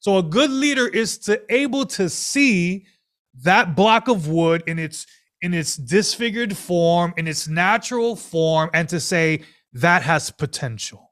[0.00, 2.86] So a good leader is to able to see
[3.42, 5.06] that block of wood in its
[5.42, 11.09] in its disfigured form, in its natural form, and to say, that has potential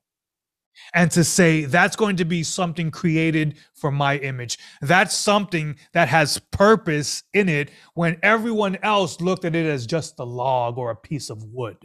[0.95, 4.59] and to say that's going to be something created for my image.
[4.81, 10.19] That's something that has purpose in it when everyone else looked at it as just
[10.19, 11.77] a log or a piece of wood.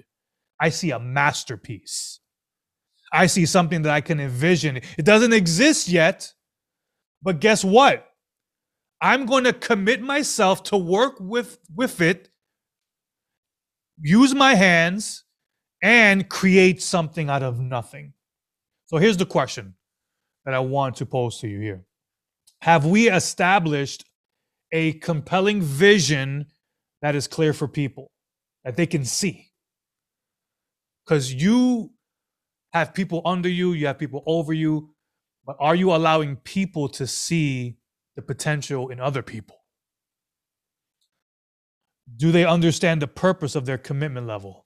[0.60, 2.20] I see a masterpiece.
[3.12, 4.78] I see something that I can envision.
[4.98, 6.34] It doesn't exist yet,
[7.22, 8.08] but guess what?
[9.02, 12.30] I'm going to commit myself to work with with it,
[14.00, 15.26] use my hands
[15.82, 18.14] and create something out of nothing.
[18.94, 19.74] So here's the question
[20.46, 21.84] that I want to pose to you here
[22.62, 24.06] Have we established
[24.72, 26.46] a compelling vision
[27.02, 28.12] that is clear for people,
[28.64, 29.50] that they can see?
[31.04, 31.92] Because you
[32.74, 34.94] have people under you, you have people over you,
[35.44, 37.78] but are you allowing people to see
[38.16, 39.58] the potential in other people?
[42.16, 44.63] Do they understand the purpose of their commitment level?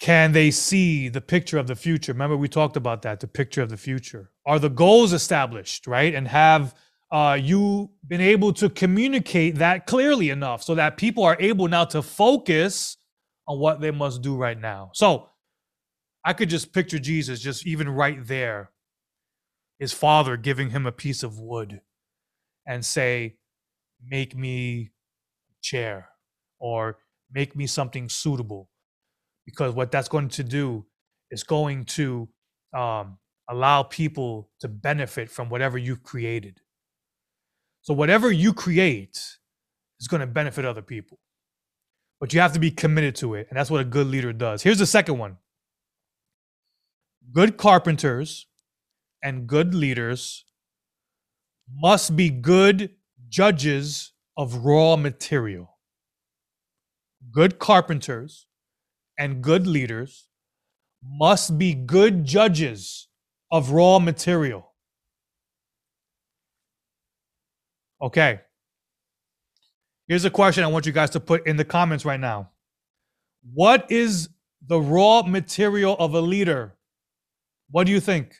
[0.00, 2.12] Can they see the picture of the future?
[2.12, 4.30] Remember, we talked about that the picture of the future.
[4.46, 6.14] Are the goals established, right?
[6.14, 6.74] And have
[7.12, 11.84] uh, you been able to communicate that clearly enough so that people are able now
[11.84, 12.96] to focus
[13.46, 14.90] on what they must do right now?
[14.94, 15.28] So
[16.24, 18.70] I could just picture Jesus just even right there,
[19.78, 21.82] his father giving him a piece of wood
[22.66, 23.36] and say,
[24.02, 24.92] Make me
[25.50, 26.08] a chair
[26.58, 26.96] or
[27.30, 28.69] make me something suitable
[29.50, 30.86] because what that's going to do
[31.30, 32.28] is going to
[32.76, 36.60] um, allow people to benefit from whatever you've created.
[37.82, 39.18] So, whatever you create
[40.00, 41.18] is going to benefit other people,
[42.20, 43.46] but you have to be committed to it.
[43.50, 44.62] And that's what a good leader does.
[44.62, 45.38] Here's the second one
[47.32, 48.46] good carpenters
[49.22, 50.44] and good leaders
[51.72, 52.90] must be good
[53.28, 55.78] judges of raw material.
[57.30, 58.46] Good carpenters
[59.20, 60.26] and good leaders
[61.04, 63.06] must be good judges
[63.52, 64.72] of raw material.
[68.00, 68.40] Okay.
[70.08, 72.50] Here's a question I want you guys to put in the comments right now.
[73.52, 74.30] What is
[74.66, 76.76] the raw material of a leader?
[77.70, 78.36] What do you think?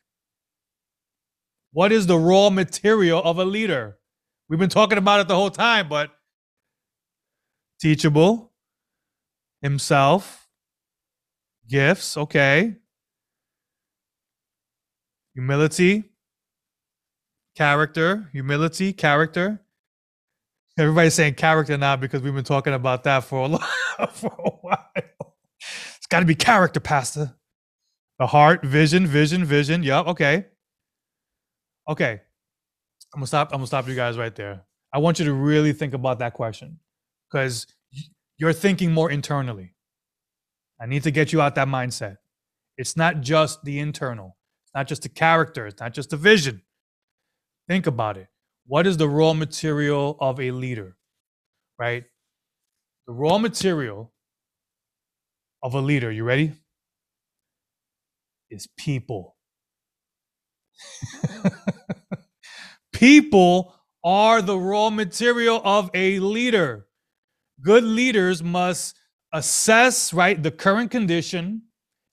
[1.72, 3.98] What is the raw material of a leader?
[4.48, 6.10] We've been talking about it the whole time, but
[7.80, 8.52] teachable,
[9.62, 10.39] himself,
[11.70, 12.74] Gifts, okay.
[15.34, 16.04] Humility,
[17.56, 19.60] character, humility, character.
[20.78, 23.48] Everybody's saying character now because we've been talking about that for
[23.98, 25.36] a, for a while.
[25.96, 27.36] It's got to be character, Pastor.
[28.18, 29.82] The heart, vision, vision, vision.
[29.82, 30.06] Yep.
[30.08, 30.46] Okay.
[31.88, 32.20] Okay.
[33.14, 33.50] I'm gonna stop.
[33.52, 34.62] I'm gonna stop you guys right there.
[34.92, 36.78] I want you to really think about that question
[37.30, 37.66] because
[38.38, 39.74] you're thinking more internally.
[40.80, 42.16] I need to get you out that mindset.
[42.76, 46.62] It's not just the internal, it's not just the character, it's not just the vision.
[47.68, 48.28] Think about it.
[48.66, 50.96] What is the raw material of a leader?
[51.78, 52.04] Right?
[53.06, 54.12] The raw material
[55.62, 56.52] of a leader, you ready?
[58.50, 59.36] Is people.
[62.92, 66.86] people are the raw material of a leader.
[67.60, 68.96] Good leaders must
[69.32, 71.62] assess right the current condition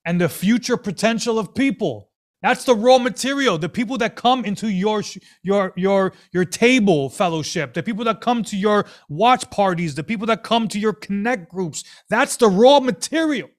[0.05, 2.11] and the future potential of people.
[2.41, 5.03] That's the raw material the people that come into your
[5.41, 10.27] your your your table fellowship the people that come to your watch parties the people
[10.27, 11.83] that come to your connect groups.
[12.09, 13.49] That's the raw material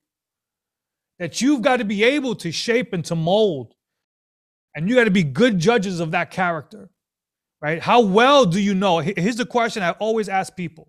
[1.19, 3.75] that you've got to be able to shape and to mold.
[4.77, 6.91] And you got to be good judges of that character
[7.61, 7.81] right?
[7.81, 8.99] How well do you know?
[8.99, 10.89] Here's the question i always ask people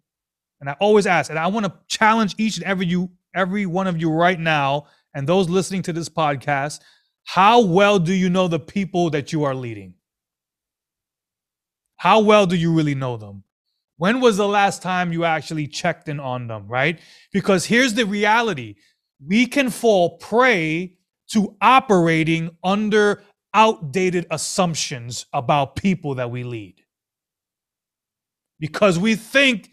[0.60, 3.88] and I always ask, and I want to challenge each and every you, every one
[3.88, 6.80] of you right now, and those listening to this podcast,
[7.24, 9.94] how well do you know the people that you are leading?
[11.98, 13.44] How well do you really know them?
[13.98, 17.00] When was the last time you actually checked in on them, right?
[17.34, 18.76] Because here's the reality
[19.26, 20.96] we can fall prey
[21.32, 23.22] to operating under
[23.54, 26.76] outdated assumptions about people that we lead.
[28.60, 29.70] Because we think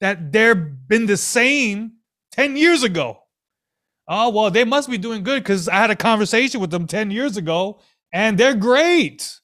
[0.00, 1.92] that they've been the same
[2.32, 3.18] 10 years ago.
[4.08, 7.10] Oh, well, they must be doing good because I had a conversation with them 10
[7.10, 7.80] years ago
[8.12, 9.40] and they're great.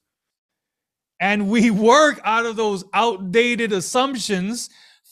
[1.20, 4.70] And we work out of those outdated assumptions,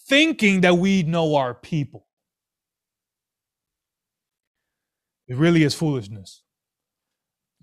[0.08, 2.06] thinking that we know our people.
[5.28, 6.42] It really is foolishness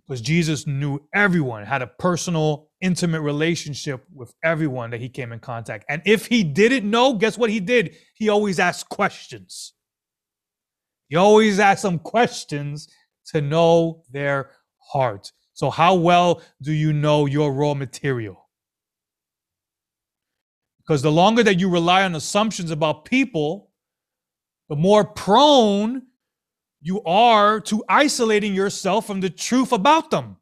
[0.08, 5.40] because Jesus knew everyone, had a personal, intimate relationship with everyone that he came in
[5.40, 5.86] contact.
[5.90, 7.96] And if he didn't know, guess what he did?
[8.14, 9.74] He always asked questions.
[11.10, 12.88] You always ask them questions
[13.28, 14.52] to know their
[14.92, 15.32] heart.
[15.54, 18.48] So, how well do you know your raw material?
[20.78, 23.70] Because the longer that you rely on assumptions about people,
[24.70, 26.04] the more prone
[26.82, 30.38] you are to isolating yourself from the truth about them.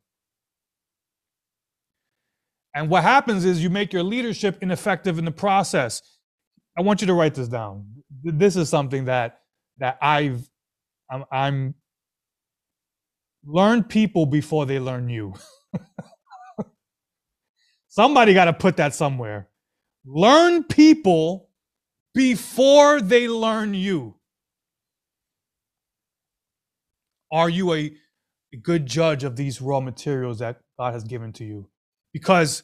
[2.77, 5.99] And what happens is you make your leadership ineffective in the process.
[6.77, 7.87] I want you to write this down.
[8.21, 9.39] This is something that
[9.79, 10.47] that I've
[11.09, 11.75] I'm, I'm
[13.43, 15.33] learn people before they learn you.
[17.87, 19.49] Somebody got to put that somewhere.
[20.05, 21.49] Learn people
[22.13, 24.13] before they learn you.
[27.31, 27.91] Are you a,
[28.53, 31.69] a good judge of these raw materials that God has given to you?
[32.17, 32.63] Because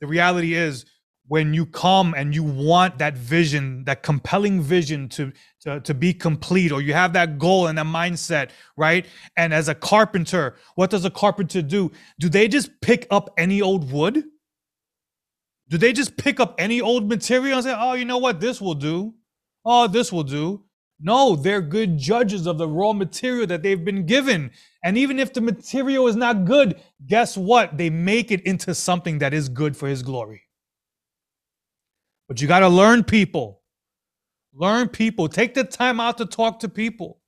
[0.00, 0.86] the reality is,
[1.26, 6.12] when you come and you want that vision, that compelling vision to, to, to be
[6.12, 9.06] complete, or you have that goal and that mindset, right?
[9.36, 11.92] And as a carpenter, what does a carpenter do?
[12.18, 14.24] Do they just pick up any old wood?
[15.68, 18.60] Do they just pick up any old material and say, oh, you know what, this
[18.60, 19.14] will do?
[19.64, 20.64] Oh, this will do.
[21.00, 24.50] No, they're good judges of the raw material that they've been given.
[24.84, 27.78] And even if the material is not good, guess what?
[27.78, 30.42] They make it into something that is good for his glory.
[32.28, 33.62] But you got to learn people.
[34.52, 35.28] Learn people.
[35.28, 37.18] Take the time out to talk to people.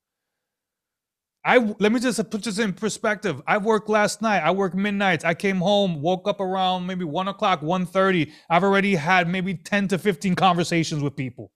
[1.46, 3.40] I let me just put this in perspective.
[3.46, 4.40] I worked last night.
[4.40, 5.24] I worked midnights.
[5.24, 8.32] I came home, woke up around maybe one o'clock, 1.30.
[8.50, 11.52] I've already had maybe 10 to 15 conversations with people.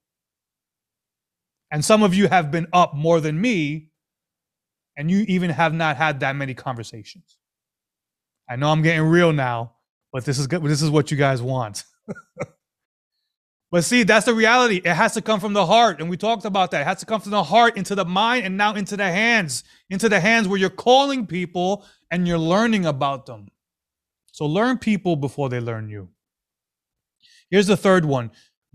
[1.71, 3.90] And some of you have been up more than me,
[4.97, 7.37] and you even have not had that many conversations.
[8.49, 9.73] I know I'm getting real now,
[10.11, 10.63] but this is good.
[10.63, 11.83] This is what you guys want.
[13.71, 14.81] But see, that's the reality.
[14.83, 16.01] It has to come from the heart.
[16.01, 16.81] And we talked about that.
[16.81, 19.63] It has to come from the heart into the mind and now into the hands,
[19.89, 23.47] into the hands where you're calling people and you're learning about them.
[24.33, 26.09] So learn people before they learn you.
[27.49, 28.31] Here's the third one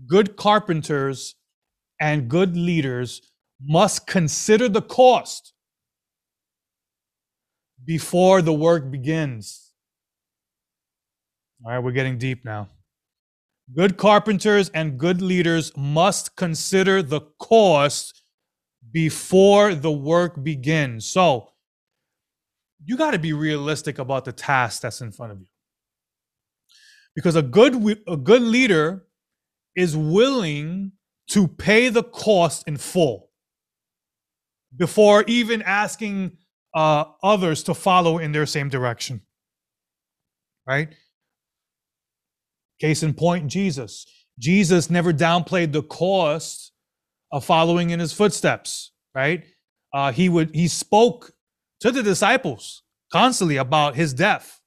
[0.07, 1.35] good carpenters
[1.99, 3.21] and good leaders
[3.61, 5.53] must consider the cost
[7.87, 9.71] before the work begins.
[11.65, 12.67] All right, we're getting deep now.
[13.75, 18.21] Good carpenters and good leaders must consider the cost
[18.91, 21.09] before the work begins.
[21.09, 21.49] So,
[22.85, 25.47] you got to be realistic about the task that's in front of you.
[27.15, 29.07] Because a good a good leader
[29.75, 30.91] is willing
[31.29, 33.29] to pay the cost in full
[34.75, 36.37] before even asking
[36.77, 39.21] uh, others to follow in their same direction.
[40.67, 40.93] Right?
[42.79, 44.05] Case in point, Jesus.
[44.37, 46.71] Jesus never downplayed the cost
[47.31, 49.43] of following in his footsteps, right?
[49.91, 51.31] Uh, he would he spoke
[51.79, 54.61] to the disciples constantly about his death,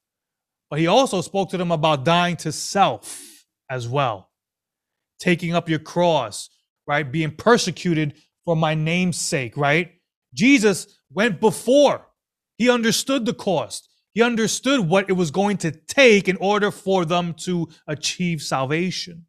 [0.69, 4.31] but he also spoke to them about dying to self as well,
[5.17, 6.49] taking up your cross,
[6.85, 7.09] right?
[7.09, 9.93] Being persecuted for my name's sake, right?
[10.33, 12.07] Jesus went before.
[12.57, 13.89] He understood the cost.
[14.13, 19.25] He understood what it was going to take in order for them to achieve salvation.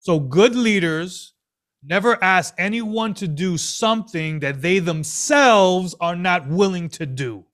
[0.00, 1.34] So, good leaders
[1.82, 7.44] never ask anyone to do something that they themselves are not willing to do.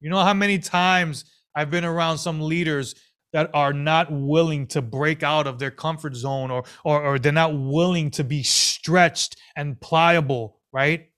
[0.00, 2.94] You know how many times I've been around some leaders
[3.32, 7.32] that are not willing to break out of their comfort zone or, or, or they're
[7.32, 11.10] not willing to be stretched and pliable, right?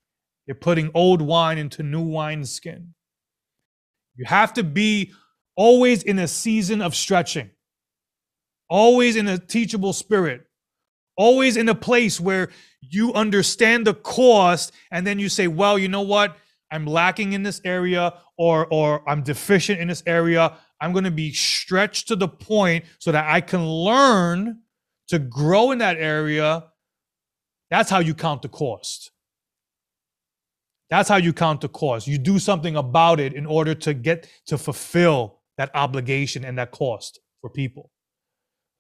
[0.47, 2.95] They're putting old wine into new wineskin.
[4.17, 5.13] You have to be
[5.57, 7.51] always in a season of stretching,
[8.69, 10.47] always in a teachable spirit,
[11.17, 12.51] always in a place where
[12.81, 16.37] you understand the cost and then you say, well, you know what?
[16.73, 20.57] I'm lacking in this area or or I'm deficient in this area.
[20.81, 24.61] I'm going to be stretched to the point so that I can learn
[25.09, 26.65] to grow in that area.
[27.71, 29.11] That's how you count the cost.
[30.89, 32.07] That's how you count the cost.
[32.07, 36.73] You do something about it in order to get to fulfill that obligation and that
[36.73, 37.91] cost for people.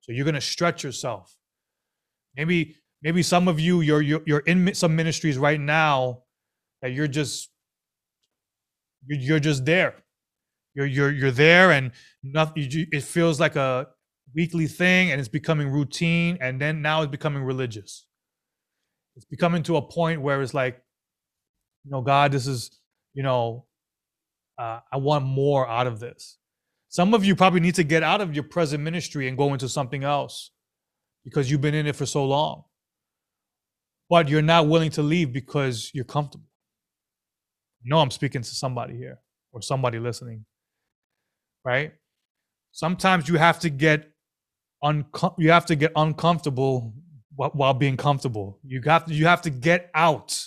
[0.00, 1.36] So you're going to stretch yourself.
[2.36, 6.22] Maybe maybe some of you you're, you're in some ministries right now
[6.82, 7.50] that you're just
[9.06, 9.94] you're just there.
[10.74, 11.92] You're you're you're there and
[12.22, 13.88] nothing it feels like a
[14.34, 18.06] weekly thing and it's becoming routine and then now it's becoming religious.
[19.16, 20.82] It's becoming to a point where it's like
[21.84, 22.70] you know, God, this is,
[23.14, 23.66] you know,
[24.58, 26.38] uh, I want more out of this.
[26.88, 29.68] Some of you probably need to get out of your present ministry and go into
[29.68, 30.52] something else
[31.24, 32.64] because you've been in it for so long.
[34.08, 36.46] but you're not willing to leave because you're comfortable.
[37.84, 39.20] No, I'm speaking to somebody here
[39.52, 40.44] or somebody listening,
[41.64, 41.92] right?
[42.72, 44.10] Sometimes you have to get
[44.82, 46.94] uncom- you have to get uncomfortable
[47.34, 48.58] while, being comfortable.
[48.64, 50.38] You have to, you have to get out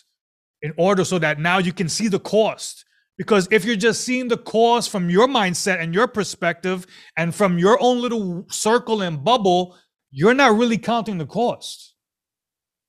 [0.62, 2.86] in order so that now you can see the cost.
[3.18, 6.86] Because if you're just seeing the cost from your mindset and your perspective
[7.16, 9.78] and from your own little circle and bubble,
[10.12, 11.96] you're not really counting the cost.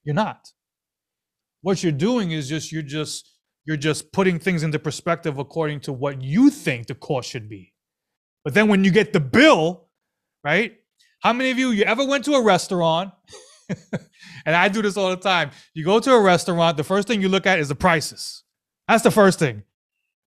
[0.02, 0.48] You're not.
[1.60, 3.30] What you're doing is just you're just
[3.66, 7.73] you're just putting things into perspective according to what you think the cost should be.
[8.44, 9.88] But then when you get the bill,
[10.44, 10.76] right?
[11.20, 13.12] How many of you you ever went to a restaurant?
[14.46, 15.50] and I do this all the time.
[15.72, 18.42] You go to a restaurant, the first thing you look at is the prices.
[18.86, 19.62] That's the first thing.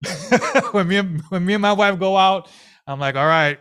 [0.72, 2.48] when me and when me and my wife go out,
[2.86, 3.58] I'm like, all right,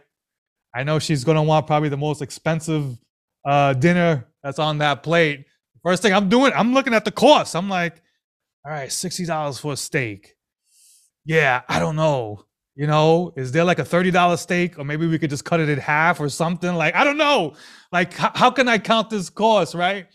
[0.73, 2.97] I know she's gonna want probably the most expensive
[3.45, 5.45] uh, dinner that's on that plate.
[5.83, 7.55] First thing I'm doing, I'm looking at the cost.
[7.55, 8.01] I'm like,
[8.65, 10.33] all right, $60 for a steak.
[11.25, 12.45] Yeah, I don't know.
[12.75, 15.69] You know, is there like a $30 steak or maybe we could just cut it
[15.69, 16.75] in half or something?
[16.75, 17.55] Like, I don't know.
[17.91, 20.07] Like, how, how can I count this cost, right?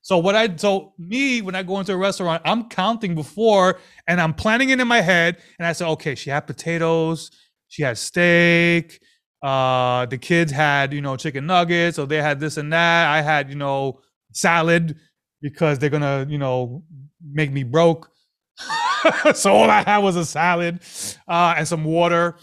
[0.00, 4.20] So what I so me when I go into a restaurant, I'm counting before and
[4.20, 5.38] I'm planning it in my head.
[5.58, 7.30] And I say, okay, she had potatoes,
[7.68, 9.00] she had steak,
[9.42, 13.08] uh, the kids had, you know, chicken nuggets, or they had this and that.
[13.10, 14.00] I had, you know,
[14.32, 14.96] salad
[15.42, 16.82] because they're gonna, you know,
[17.22, 18.10] make me broke.
[19.34, 20.80] so all I had was a salad
[21.28, 22.36] uh, and some water.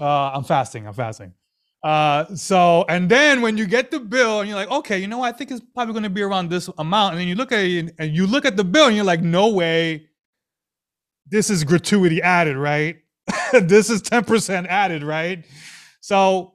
[0.00, 0.86] Uh, I'm fasting.
[0.86, 1.32] I'm fasting.
[1.82, 5.18] Uh, so and then when you get the bill and you're like, okay, you know,
[5.18, 5.34] what?
[5.34, 7.60] I think it's probably going to be around this amount, and then you look at
[7.60, 10.06] it and you look at the bill and you're like, no way,
[11.26, 12.96] this is gratuity added, right?
[13.52, 15.44] this is 10% added, right?
[16.00, 16.54] So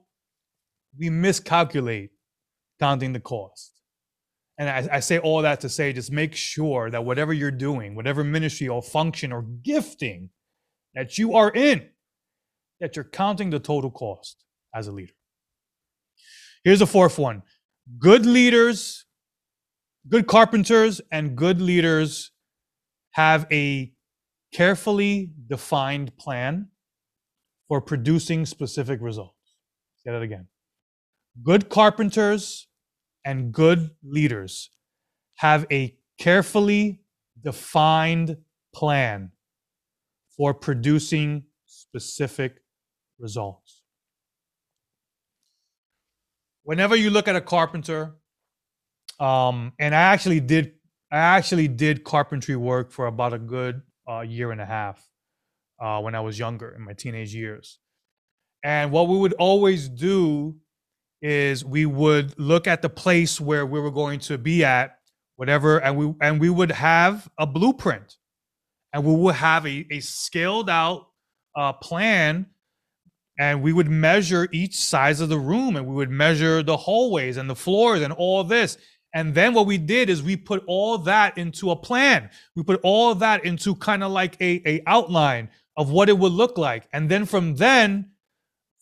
[0.98, 2.10] we miscalculate
[2.78, 3.79] counting the cost.
[4.60, 7.94] And I, I, say all that to say just make sure that whatever you're doing,
[7.94, 10.28] whatever ministry or function or gifting
[10.94, 11.88] that you are in,
[12.78, 14.44] that you're counting the total cost
[14.74, 15.14] as a leader.
[16.62, 17.42] Here's the fourth one
[17.98, 19.06] good leaders,
[20.06, 22.30] good carpenters, and good leaders
[23.12, 23.94] have a
[24.52, 26.68] carefully defined plan
[27.66, 29.38] for producing specific results.
[30.04, 30.48] Say that again.
[31.42, 32.66] Good carpenters
[33.24, 34.70] and good leaders
[35.36, 37.00] have a carefully
[37.42, 38.36] defined
[38.74, 39.30] plan
[40.36, 42.62] for producing specific
[43.18, 43.82] results.
[46.62, 48.16] Whenever you look at a carpenter,
[49.18, 50.74] um, and I actually did,
[51.10, 55.06] I actually did carpentry work for about a good uh, year and a half
[55.80, 57.78] uh, when I was younger in my teenage years.
[58.62, 60.56] And what we would always do
[61.22, 64.98] is we would look at the place where we were going to be at
[65.36, 68.16] whatever and we and we would have a blueprint.
[68.92, 71.06] And we would have a, a scaled out
[71.56, 72.46] uh, plan
[73.38, 77.36] and we would measure each size of the room and we would measure the hallways
[77.36, 78.76] and the floors and all this.
[79.14, 82.30] And then what we did is we put all that into a plan.
[82.54, 86.32] We put all that into kind of like a, a outline of what it would
[86.32, 86.86] look like.
[86.92, 88.09] And then from then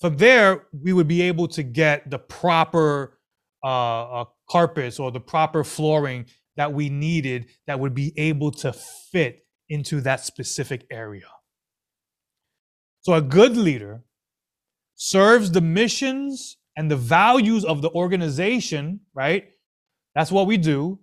[0.00, 3.18] from there we would be able to get the proper
[3.64, 6.26] uh, uh, carpets or the proper flooring
[6.56, 11.28] that we needed that would be able to fit into that specific area.
[13.00, 14.02] So a good leader
[14.94, 19.48] serves the missions and the values of the organization right?
[20.14, 20.98] That's what we do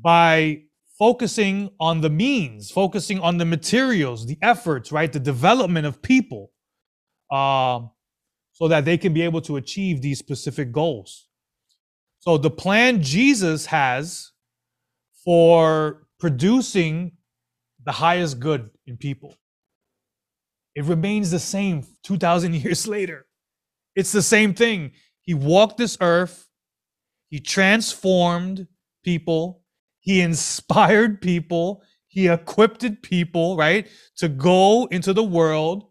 [0.00, 0.62] by
[0.98, 5.12] focusing on the means focusing on the materials the efforts right?
[5.12, 6.50] The development of people.
[7.30, 7.90] Um,
[8.62, 11.26] so that they can be able to achieve these specific goals.
[12.20, 14.30] So, the plan Jesus has
[15.24, 17.16] for producing
[17.84, 19.34] the highest good in people,
[20.76, 23.26] it remains the same 2,000 years later.
[23.96, 24.92] It's the same thing.
[25.22, 26.46] He walked this earth,
[27.30, 28.68] he transformed
[29.02, 29.64] people,
[29.98, 33.88] he inspired people, he equipped people, right,
[34.18, 35.88] to go into the world,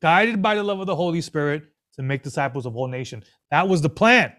[0.00, 1.64] guided by the love of the Holy Spirit,
[1.96, 3.24] to make disciples of all nations.
[3.50, 4.32] That was the plan.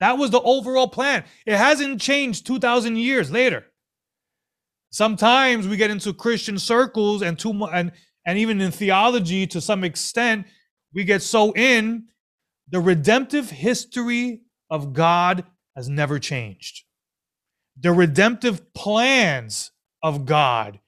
[0.00, 1.24] That was the overall plan.
[1.46, 3.64] It hasn't changed 2,000 years later.
[4.90, 7.92] Sometimes we get into Christian circles and too much, and,
[8.26, 10.46] and even in theology to some extent,
[10.94, 12.06] we get so in
[12.68, 15.44] the redemptive history of God
[15.76, 16.84] has never changed.
[17.80, 19.72] The redemptive plans
[20.02, 20.78] of God,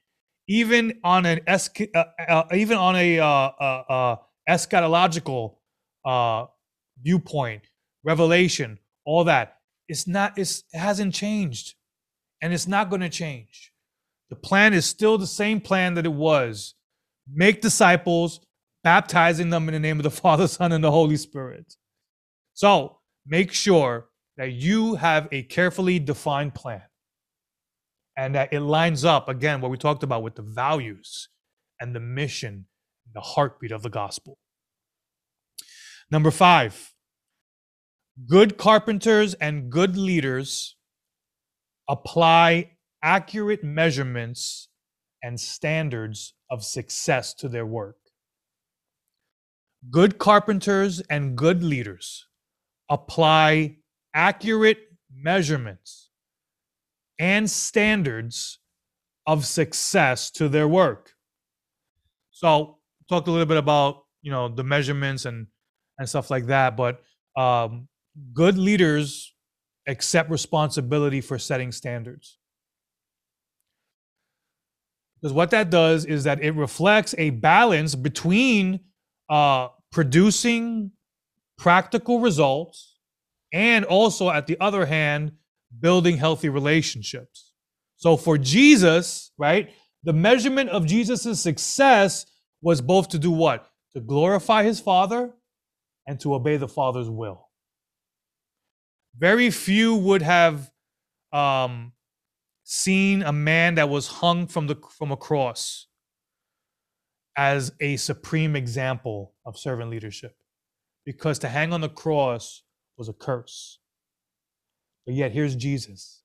[0.49, 4.17] even on an uh, uh, even on a uh, uh, uh
[4.49, 5.57] eschatological
[6.05, 6.47] uh,
[7.03, 7.63] viewpoint,
[8.05, 9.59] revelation, all that.
[9.89, 10.39] It's not.
[10.39, 11.75] It's, it hasn't changed.
[12.43, 13.73] and it's not going to change.
[14.31, 16.75] The plan is still the same plan that it was
[17.33, 18.41] make disciples,
[18.85, 21.75] baptizing them in the name of the Father, Son, and the Holy Spirit.
[22.55, 26.83] So make sure that you have a carefully defined plan
[28.17, 31.29] and that it lines up, again, what we talked about with the values
[31.81, 32.67] and the mission,
[33.17, 34.39] the heartbeat of the gospel.
[36.11, 36.93] Number five,
[38.29, 40.77] good carpenters and good leaders
[41.89, 44.69] apply accurate measurements
[45.23, 47.97] and standards of success to their work.
[49.91, 52.27] Good carpenters and good leaders
[52.91, 53.79] apply
[54.13, 54.79] accurate
[55.11, 56.11] measurements
[57.19, 58.59] and standards
[59.27, 61.13] of success to their work.
[62.31, 62.76] So,
[63.09, 65.47] talked a little bit about you know the measurements and
[65.99, 67.01] and stuff like that, but
[67.37, 67.89] um,
[68.33, 69.35] good leaders
[69.89, 72.39] accept responsibility for setting standards.
[75.21, 78.81] Because what that does is that it reflects a balance between
[79.31, 80.91] uh, producing
[81.57, 82.97] practical results
[83.53, 85.33] and also, at the other hand,
[85.81, 87.53] building healthy relationships.
[87.97, 89.71] So for Jesus, right,
[90.05, 92.27] the measurement of Jesus' success
[92.67, 93.71] was both to do what?
[93.95, 95.33] To glorify his Father
[96.05, 97.49] and to obey the Father's will.
[99.17, 100.73] Very few would have
[101.33, 101.93] um,
[102.65, 105.87] seen a man that was hung from the from a cross
[107.37, 110.37] as a supreme example of servant leadership
[111.05, 112.65] because to hang on the cross
[112.99, 113.79] was a curse
[115.05, 116.23] but yet here's jesus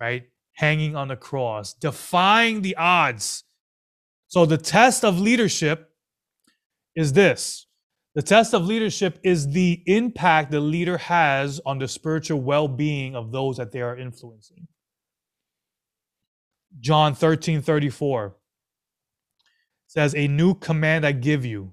[0.00, 3.44] right hanging on the cross defying the odds
[4.32, 5.90] so the test of leadership
[6.96, 7.66] is this
[8.14, 13.32] the test of leadership is the impact the leader has on the spiritual well-being of
[13.32, 14.66] those that they are influencing
[16.80, 18.36] John 13 34
[19.92, 21.72] says, A new command I give you,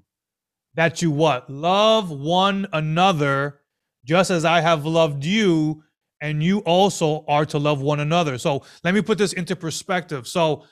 [0.76, 1.50] that you what?
[1.50, 3.62] Love one another
[4.06, 5.84] just as I have loved you,
[6.22, 8.38] and you also are to love one another.
[8.38, 10.28] So let me put this into perspective.
[10.28, 10.66] So,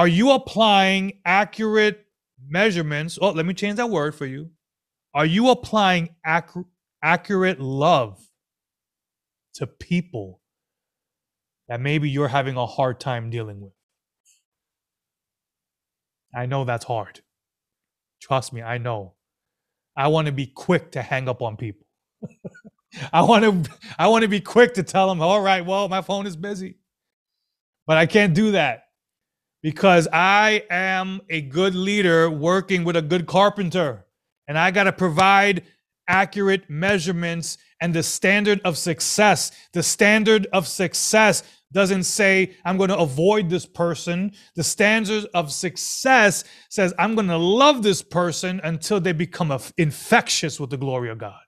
[0.00, 2.06] are you applying accurate
[2.48, 3.18] measurements?
[3.20, 4.50] Oh, let me change that word for you.
[5.14, 6.64] Are you applying ac-
[7.02, 8.18] accurate love
[9.54, 10.40] to people
[11.68, 13.72] that maybe you're having a hard time dealing with.
[16.34, 17.20] I know that's hard.
[18.22, 19.14] Trust me, I know.
[19.96, 21.86] I want to be quick to hang up on people.
[23.12, 26.02] I want to I want to be quick to tell them, "All right, well, my
[26.02, 26.78] phone is busy."
[27.86, 28.84] But I can't do that
[29.62, 34.06] because I am a good leader working with a good carpenter
[34.48, 35.64] and I got to provide
[36.08, 39.52] accurate measurements and the standard of success.
[39.72, 41.42] The standard of success
[41.72, 44.32] doesn't say, I'm going to avoid this person.
[44.56, 50.58] The standard of success says, I'm going to love this person until they become infectious
[50.58, 51.38] with the glory of God.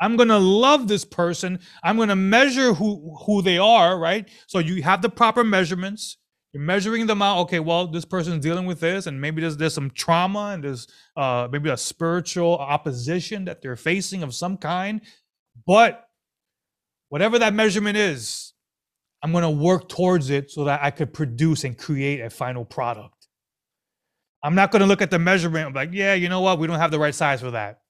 [0.00, 1.60] I'm going to love this person.
[1.84, 4.28] I'm going to measure who, who they are, right?
[4.46, 6.16] So you have the proper measurements.
[6.52, 7.38] You're measuring them out.
[7.42, 10.88] Okay, well, this person's dealing with this, and maybe there's there's some trauma and there's
[11.16, 15.00] uh, maybe a spiritual opposition that they're facing of some kind.
[15.66, 16.04] But
[17.08, 18.52] whatever that measurement is,
[19.22, 22.64] I'm going to work towards it so that I could produce and create a final
[22.64, 23.28] product.
[24.42, 26.58] I'm not going to look at the measurement I'm like, yeah, you know what?
[26.58, 27.80] We don't have the right size for that.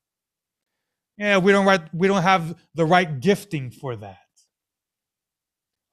[1.16, 4.18] Yeah, we don't right, we don't have the right gifting for that.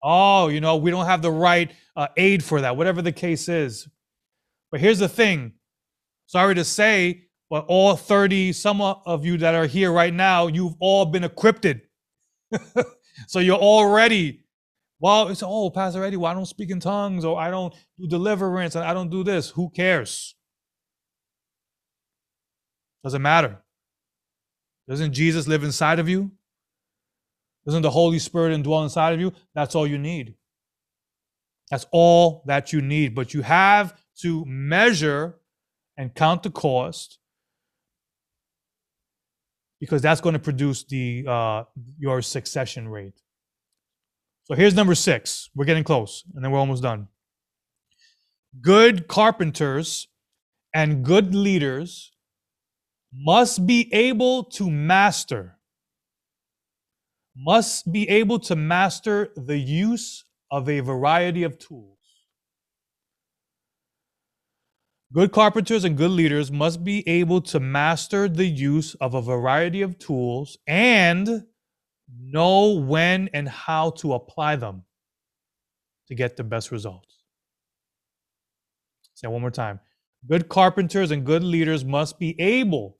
[0.09, 3.49] Oh, you know, we don't have the right uh, aid for that, whatever the case
[3.49, 3.89] is.
[4.71, 5.53] But here's the thing.
[6.27, 10.75] Sorry to say, but all 30 some of you that are here right now, you've
[10.79, 11.67] all been equipped.
[13.27, 14.45] so you're already
[14.99, 18.07] well, it's oh, Pastor Eddie, well, I don't speak in tongues, or I don't do
[18.07, 19.49] deliverance, and I don't do this.
[19.51, 20.35] Who cares?
[23.03, 23.61] Doesn't matter.
[24.89, 26.31] Doesn't Jesus live inside of you?
[27.67, 29.33] Doesn't the Holy Spirit indwell inside of you?
[29.53, 30.35] That's all you need.
[31.69, 33.13] That's all that you need.
[33.13, 35.35] But you have to measure
[35.97, 37.19] and count the cost
[39.79, 41.63] because that's going to produce the uh,
[41.99, 43.21] your succession rate.
[44.45, 45.49] So here's number six.
[45.53, 47.09] We're getting close, and then we're almost done.
[48.61, 50.07] Good carpenters
[50.73, 52.13] and good leaders
[53.13, 55.56] must be able to master,
[57.37, 61.97] must be able to master the use of a variety of tools.
[65.13, 69.81] Good carpenters and good leaders must be able to master the use of a variety
[69.81, 71.45] of tools and
[72.19, 74.83] know when and how to apply them.
[76.07, 77.23] to get the best results.
[79.15, 79.79] Say one more time.
[80.27, 82.99] Good carpenters and good leaders must be able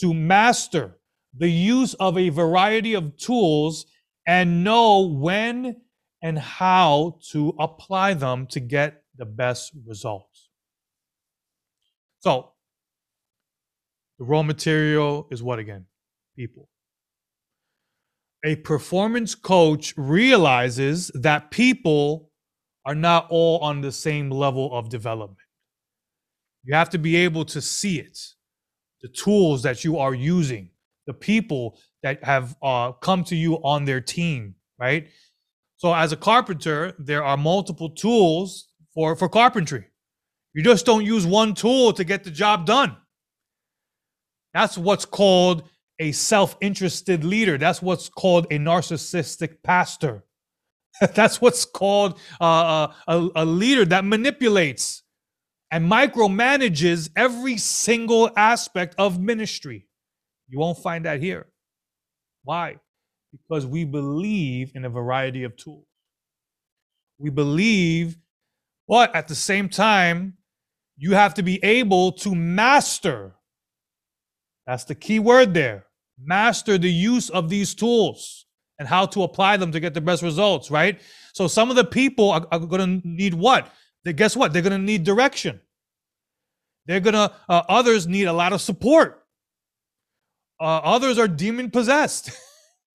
[0.00, 0.98] to master
[1.36, 3.86] the use of a variety of tools
[4.26, 5.76] and know when
[6.22, 10.48] and how to apply them to get the best results.
[12.20, 12.52] So,
[14.18, 15.86] the raw material is what again?
[16.36, 16.68] People.
[18.44, 22.30] A performance coach realizes that people
[22.86, 25.38] are not all on the same level of development.
[26.64, 28.18] You have to be able to see it,
[29.02, 30.70] the tools that you are using,
[31.06, 35.08] the people that have uh, come to you on their team, right?
[35.76, 39.86] So as a carpenter, there are multiple tools for, for carpentry.
[40.54, 42.96] You just don't use one tool to get the job done.
[44.54, 45.64] That's what's called
[45.98, 47.58] a self-interested leader.
[47.58, 50.24] That's what's called a narcissistic pastor.
[51.14, 55.02] That's what's called uh, uh, a, a leader that manipulates
[55.70, 59.88] and micromanages every single aspect of ministry.
[60.54, 61.48] You won't find that here.
[62.44, 62.76] Why?
[63.32, 65.84] Because we believe in a variety of tools.
[67.18, 68.16] We believe,
[68.86, 70.34] but at the same time,
[70.96, 73.34] you have to be able to master.
[74.64, 75.86] That's the key word there.
[76.22, 78.46] Master the use of these tools
[78.78, 81.00] and how to apply them to get the best results, right?
[81.32, 83.72] So some of the people are, are going to need what?
[84.04, 84.52] They, guess what?
[84.52, 85.60] They're going to need direction.
[86.86, 89.23] They're going to, uh, others need a lot of support.
[90.60, 92.30] Uh, others are demon possessed.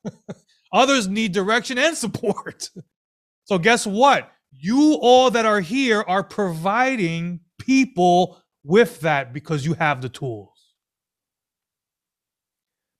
[0.73, 2.69] others need direction and support.
[3.43, 4.31] so, guess what?
[4.51, 10.73] You all that are here are providing people with that because you have the tools.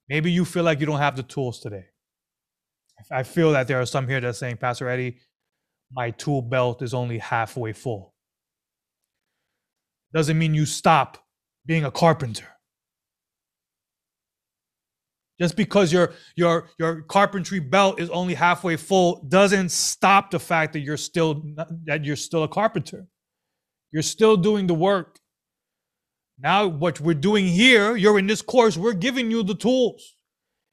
[0.07, 1.85] Maybe you feel like you don't have the tools today.
[3.11, 5.19] I feel that there are some here that are saying, Pastor Eddie,
[5.91, 8.13] my tool belt is only halfway full.
[10.13, 11.23] Doesn't mean you stop
[11.65, 12.47] being a carpenter.
[15.39, 20.73] Just because your your your carpentry belt is only halfway full doesn't stop the fact
[20.73, 21.43] that you're still
[21.85, 23.07] that you're still a carpenter.
[23.91, 25.19] You're still doing the work.
[26.39, 30.15] Now what we're doing here, you're in this course, we're giving you the tools.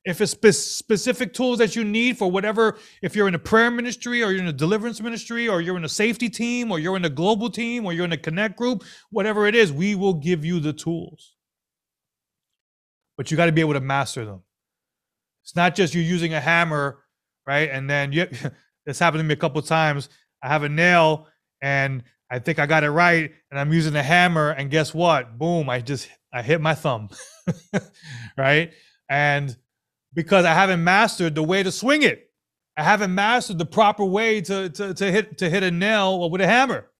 [0.05, 3.73] If it's spe- specific tools that you need for whatever, if you're in a prayer
[3.73, 6.97] ministry or you're in a deliverance ministry or you're in a safety team or you're
[6.97, 10.15] in a global team or you're in a connect group, whatever it is, we will
[10.15, 11.35] give you the tools.
[13.17, 14.43] But you got to be able to master them.
[15.47, 17.05] It's not just you using a hammer,
[17.47, 17.71] right?
[17.71, 18.27] And then you,
[18.87, 20.09] this happened to me a couple times.
[20.43, 21.29] I have a nail
[21.63, 25.39] and I think I got it right, and I'm using a hammer, and guess what?
[25.39, 25.71] Boom!
[25.71, 27.09] I just I hit my thumb,
[28.37, 28.73] right?
[29.09, 29.57] And
[30.13, 32.29] because I haven't mastered the way to swing it,
[32.77, 36.41] I haven't mastered the proper way to to to hit to hit a nail with
[36.41, 36.91] a hammer.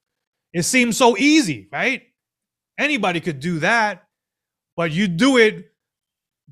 [0.53, 2.03] It seems so easy, right?
[2.79, 4.05] Anybody could do that,
[4.77, 5.73] but you do it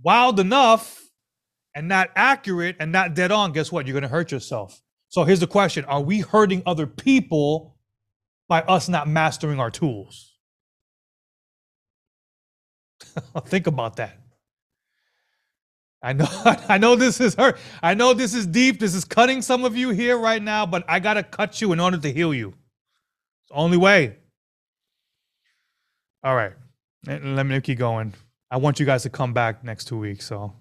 [0.03, 1.01] wild enough
[1.75, 3.87] and not accurate and not dead on, guess what?
[3.87, 4.81] You're going to hurt yourself.
[5.09, 7.77] So here's the question Are we hurting other people
[8.49, 10.35] by us not mastering our tools?
[13.47, 14.18] Think about that.
[16.03, 16.27] I know,
[16.68, 17.59] I know this is hurt.
[17.83, 18.79] I know this is deep.
[18.79, 21.81] This is cutting some of you here right now, but I gotta cut you in
[21.81, 22.49] order to heal you.
[22.49, 24.16] It's the only way.
[26.22, 26.53] All right,
[27.07, 28.14] let me keep going.
[28.51, 30.27] I want you guys to come back next two weeks.
[30.27, 30.55] So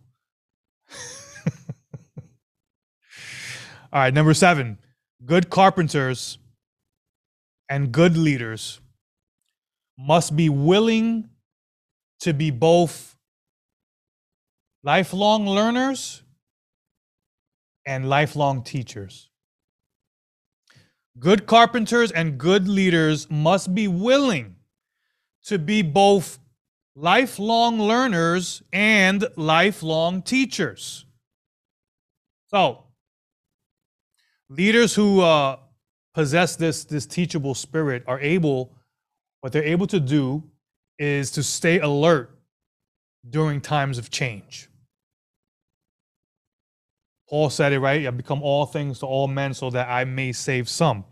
[3.94, 4.80] All right, number seven
[5.26, 6.38] good carpenters
[7.70, 8.80] and good leaders
[9.98, 11.30] must be willing
[12.20, 13.16] to be both
[14.84, 16.24] lifelong learners
[17.86, 19.30] and lifelong teachers.
[21.20, 24.56] Good carpenters and good leaders must be willing
[25.46, 26.40] to be both
[26.96, 31.06] lifelong learners and lifelong teachers.
[32.48, 32.84] So,
[34.50, 35.58] leaders who uh,
[36.14, 38.76] possess this, this teachable spirit are able,
[39.42, 40.44] what they're able to do
[41.00, 42.38] is to stay alert
[43.28, 44.70] during times of change.
[47.28, 48.06] Paul said it right.
[48.06, 51.04] I become all things to all men so that I may save some.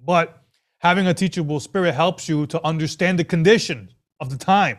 [0.00, 0.42] But
[0.78, 4.78] having a teachable spirit helps you to understand the conditions of the time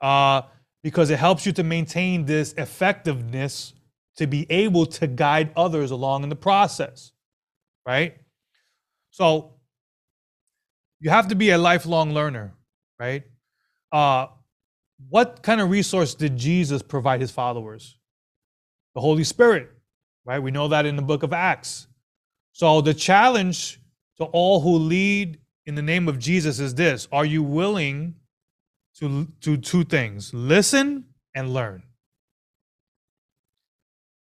[0.00, 0.42] uh,
[0.82, 3.74] because it helps you to maintain this effectiveness
[4.16, 7.12] to be able to guide others along in the process,
[7.86, 8.16] right?
[9.10, 9.54] So
[11.00, 12.52] you have to be a lifelong learner,
[12.98, 13.22] right?
[13.90, 14.26] Uh,
[15.08, 17.96] what kind of resource did Jesus provide his followers?
[18.94, 19.70] The Holy Spirit,
[20.24, 20.38] right?
[20.38, 21.86] We know that in the book of Acts.
[22.52, 23.80] So the challenge
[24.18, 28.16] to all who lead in the name of Jesus is this Are you willing
[28.98, 31.82] to do two things listen and learn?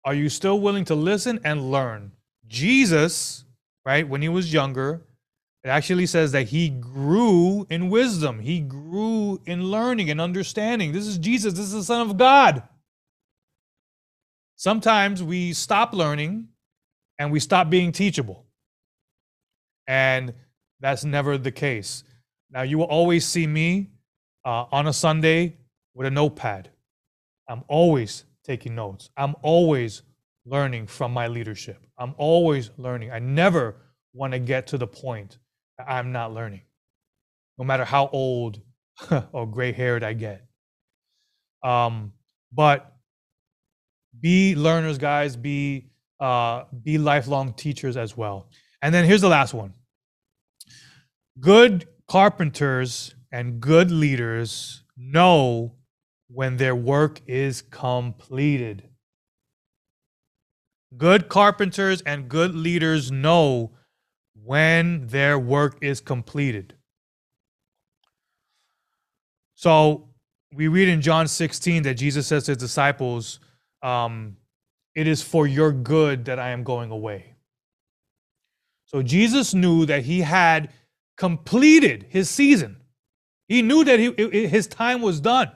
[0.04, 2.12] Are you still willing to listen and learn?
[2.46, 3.44] Jesus,
[3.84, 5.02] right, when he was younger,
[5.64, 10.92] it actually says that he grew in wisdom, he grew in learning and understanding.
[10.92, 12.62] This is Jesus, this is the Son of God.
[14.54, 16.48] Sometimes we stop learning
[17.18, 18.46] and we stop being teachable.
[19.88, 20.34] And
[20.80, 22.04] that's never the case.
[22.50, 23.90] Now, you will always see me
[24.46, 25.56] uh, on a Sunday
[25.94, 26.70] with a notepad.
[27.48, 29.10] I'm always taking notes.
[29.16, 30.02] I'm always
[30.46, 31.84] learning from my leadership.
[31.98, 33.10] I'm always learning.
[33.10, 33.76] I never
[34.14, 35.38] want to get to the point
[35.76, 36.62] that I'm not learning,
[37.58, 38.60] no matter how old
[39.32, 40.46] or gray haired I get.
[41.64, 42.12] Um,
[42.52, 42.94] but
[44.20, 45.36] be learners, guys.
[45.36, 45.90] Be
[46.20, 48.48] uh, be lifelong teachers as well.
[48.80, 49.74] And then here's the last one.
[51.40, 55.74] Good carpenters and good leaders know
[56.28, 58.88] when their work is completed.
[60.96, 63.72] Good carpenters and good leaders know
[64.44, 66.74] when their work is completed.
[69.54, 70.08] So
[70.54, 73.40] we read in John 16 that Jesus says to his disciples,
[73.82, 74.36] um,
[74.94, 77.36] It is for your good that I am going away.
[78.86, 80.72] So Jesus knew that he had
[81.16, 82.76] completed his season.
[83.48, 85.50] He knew that he, his time was done.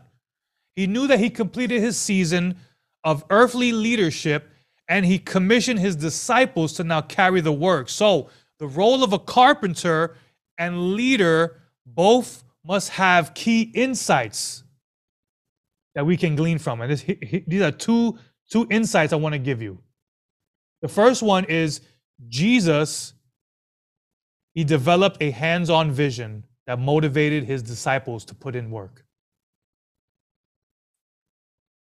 [0.76, 2.56] He knew that he completed his season
[3.04, 4.50] of earthly leadership
[4.88, 7.88] and he commissioned his disciples to now carry the work.
[7.88, 8.28] So,
[8.58, 10.16] the role of a carpenter
[10.58, 14.64] and leader both must have key insights
[15.94, 16.82] that we can glean from.
[16.82, 17.04] And this,
[17.46, 18.18] these are two,
[18.50, 19.78] two insights I want to give you.
[20.82, 21.80] The first one is
[22.28, 23.14] Jesus,
[24.54, 29.04] he developed a hands on vision that motivated his disciples to put in work.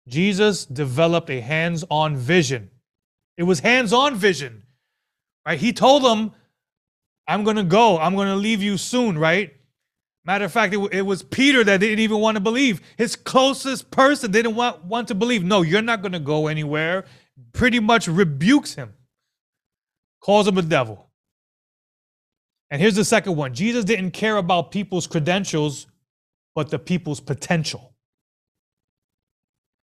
[0.09, 2.70] Jesus developed a hands on vision
[3.37, 4.62] it was hands on vision,
[5.47, 5.59] right?
[5.59, 6.33] He told them,
[7.29, 7.99] I'm going to go.
[7.99, 9.53] I'm going to leave you soon, right?
[10.24, 12.81] Matter of fact, it, it, was Peter that didn't even want to believe.
[12.97, 15.45] His closest person didn't want, want to believe.
[15.45, 17.05] No, you're not going to go anywhere.
[17.53, 18.95] Pretty much rebukes him,
[20.20, 21.06] calls him a devil.
[22.71, 25.87] And here's the second one Jesus didn't care about people's credentials,
[26.55, 27.93] but the people's potential.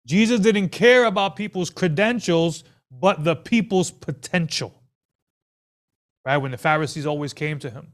[0.06, 4.74] Jesus didn't care about people's credentials, but the people's potential.
[6.26, 6.38] Right?
[6.38, 7.94] When the Pharisees always came to him,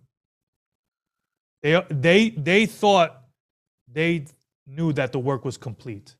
[1.61, 3.21] they, they, they thought
[3.91, 4.25] they
[4.65, 6.15] knew that the work was complete.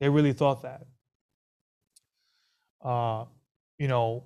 [0.00, 0.86] They really thought that.
[2.82, 3.24] Uh,
[3.78, 4.24] you know,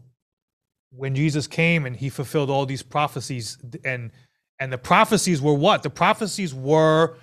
[0.94, 4.10] when Jesus came and he fulfilled all these prophecies, and
[4.58, 5.82] and the prophecies were what?
[5.82, 7.16] The prophecies were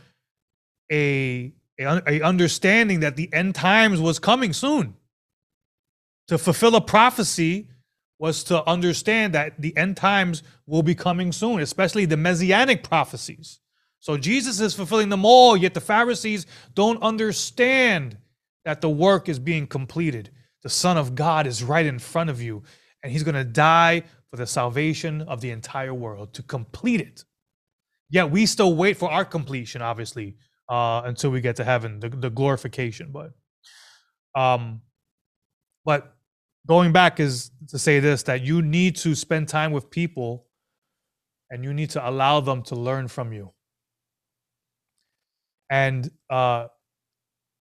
[0.92, 4.96] a, a, a understanding that the end times was coming soon.
[6.28, 7.70] To fulfill a prophecy
[8.20, 13.60] was to understand that the end times will be coming soon, especially the messianic prophecies.
[14.02, 18.18] So Jesus is fulfilling them all, yet the Pharisees don't understand
[18.66, 20.30] that the work is being completed.
[20.62, 22.64] The Son of God is right in front of you,
[23.04, 27.24] and he's going to die for the salvation of the entire world to complete it.
[28.10, 30.38] Yet we still wait for our completion, obviously,
[30.70, 33.12] uh, until we get to heaven, the, the glorification.
[33.12, 33.32] But,
[34.40, 34.82] um,
[35.86, 36.16] but
[36.68, 40.46] going back is to say this that you need to spend time with people
[41.50, 43.52] and you need to allow them to learn from you
[45.72, 46.68] and uh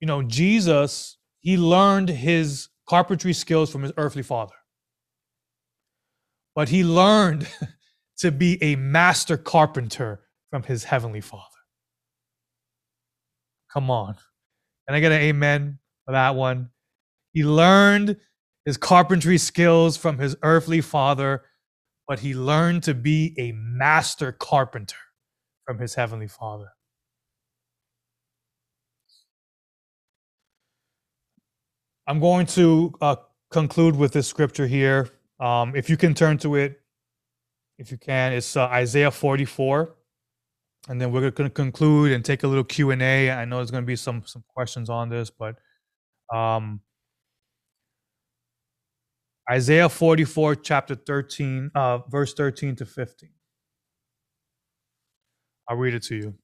[0.00, 4.54] you know jesus he learned his carpentry skills from his earthly father
[6.58, 7.46] but he learned
[8.18, 11.44] to be a master carpenter from his heavenly father
[13.72, 14.14] come on
[14.86, 16.70] can i get an amen for that one
[17.32, 18.16] he learned
[18.68, 21.42] his carpentry skills from his earthly father,
[22.06, 24.98] but he learned to be a master carpenter
[25.64, 26.72] from his heavenly father.
[32.06, 33.16] I'm going to uh,
[33.50, 35.08] conclude with this scripture here.
[35.40, 36.80] Um, if you can turn to it,
[37.78, 39.94] if you can, it's uh, Isaiah 44,
[40.88, 43.30] and then we're going to conclude and take a little Q and A.
[43.30, 45.56] I know there's going to be some some questions on this, but
[46.34, 46.80] um,
[49.50, 53.30] Isaiah 44, chapter 13, uh, verse 13 to 15.
[55.68, 56.34] I'll read it to you.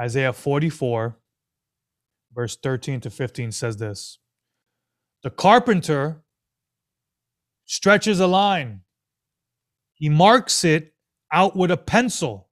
[0.00, 1.16] Isaiah 44,
[2.34, 4.18] verse 13 to 15 says this
[5.22, 6.22] The carpenter
[7.66, 8.80] stretches a line,
[9.94, 10.94] he marks it
[11.32, 12.48] out with a pencil.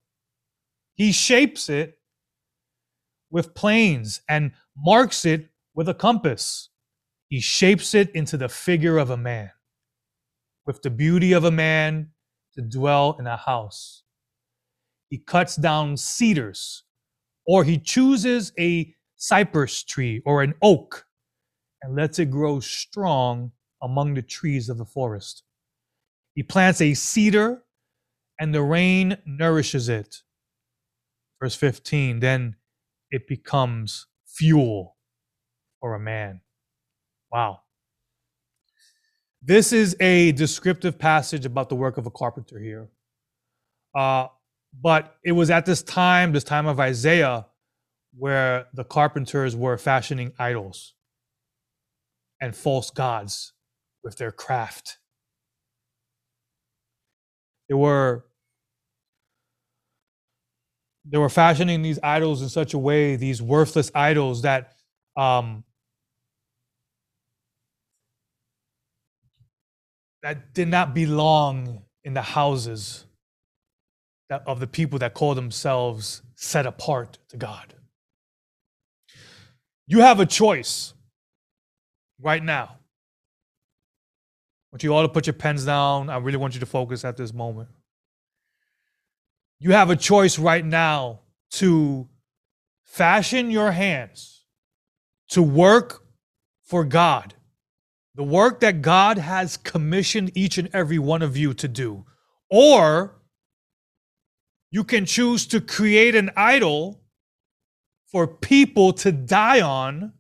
[0.95, 1.99] He shapes it
[3.31, 6.71] with planes and marks it with a compass.
[7.29, 9.51] He shapes it into the figure of a man,
[10.67, 12.11] with the beauty of a man
[12.55, 14.03] to dwell in a house.
[15.11, 16.85] He cuts down cedars,
[17.47, 21.07] or he chooses a cypress tree or an oak
[21.83, 23.53] and lets it grow strong
[23.85, 25.45] among the trees of the forest.
[26.35, 27.62] He plants a cedar,
[28.41, 30.22] and the rain nourishes it.
[31.41, 32.57] Verse 15 then
[33.11, 34.97] it becomes fuel
[35.80, 36.41] for a man.
[37.30, 37.61] Wow.
[39.43, 42.89] This is a descriptive passage about the work of a carpenter here.
[43.95, 44.28] Uh,
[44.82, 47.47] but it was at this time, this time of Isaiah,
[48.16, 50.95] where the carpenters were fashioning idols
[52.41, 53.54] and false gods
[54.05, 54.99] with their craft.
[57.69, 58.25] They were
[61.07, 64.75] they were fashioning these idols in such a way, these worthless idols that
[65.17, 65.65] um,
[70.23, 73.05] that did not belong in the houses
[74.31, 77.75] that, of the people that call themselves set apart to God.
[79.87, 80.95] You have a choice
[82.21, 82.79] right now.
[84.75, 86.11] Want you all to put your pens down.
[86.11, 87.68] I really want you to focus at this moment.
[89.59, 91.20] You have a choice right now
[91.53, 92.09] to
[92.85, 94.43] fashion your hands
[95.29, 96.05] to work
[96.61, 97.35] for God
[98.14, 102.05] the work that God has commissioned each and every one of you to do.
[102.49, 103.20] Or
[104.70, 107.03] you can choose to create an idol
[108.07, 110.12] for people to die on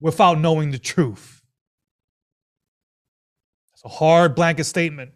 [0.00, 1.35] without knowing the truth.
[3.76, 5.12] It's a hard blanket statement.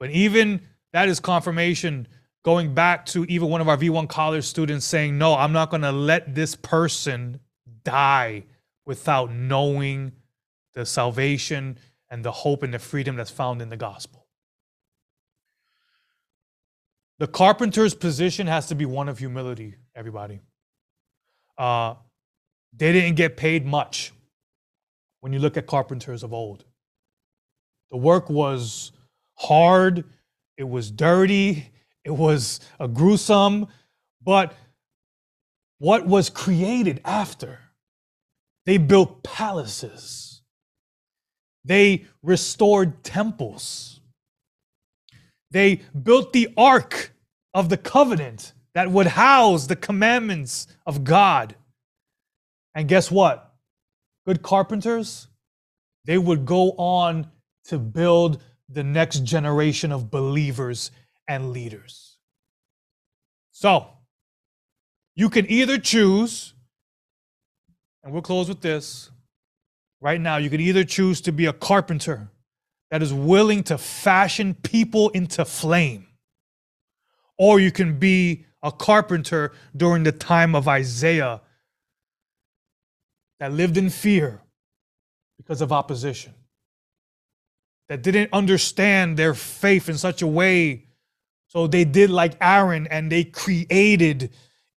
[0.00, 0.62] But even
[0.94, 2.08] that is confirmation
[2.42, 5.82] going back to even one of our V1 college students saying, No, I'm not going
[5.82, 7.38] to let this person
[7.84, 8.44] die
[8.86, 10.12] without knowing
[10.72, 11.78] the salvation
[12.10, 14.26] and the hope and the freedom that's found in the gospel.
[17.18, 20.40] The carpenter's position has to be one of humility, everybody.
[21.58, 21.96] Uh,
[22.72, 24.12] they didn't get paid much
[25.20, 26.64] when you look at carpenters of old.
[27.92, 28.90] The work was
[29.36, 30.04] hard,
[30.56, 31.70] it was dirty,
[32.04, 33.68] it was a gruesome,
[34.22, 34.54] but
[35.78, 37.60] what was created after?
[38.64, 40.42] They built palaces.
[41.64, 44.00] They restored temples.
[45.50, 47.12] They built the ark
[47.52, 51.56] of the covenant that would house the commandments of God.
[52.74, 53.54] And guess what?
[54.26, 55.28] Good carpenters,
[56.06, 57.31] they would go on
[57.66, 60.90] to build the next generation of believers
[61.28, 62.16] and leaders.
[63.50, 63.86] So,
[65.14, 66.54] you can either choose
[68.02, 69.10] and we'll close with this.
[70.00, 72.28] Right now, you can either choose to be a carpenter
[72.90, 76.08] that is willing to fashion people into flame,
[77.38, 81.40] or you can be a carpenter during the time of Isaiah
[83.38, 84.42] that lived in fear
[85.36, 86.34] because of opposition,
[87.92, 90.86] that didn't understand their faith in such a way.
[91.48, 94.30] So they did like Aaron and they created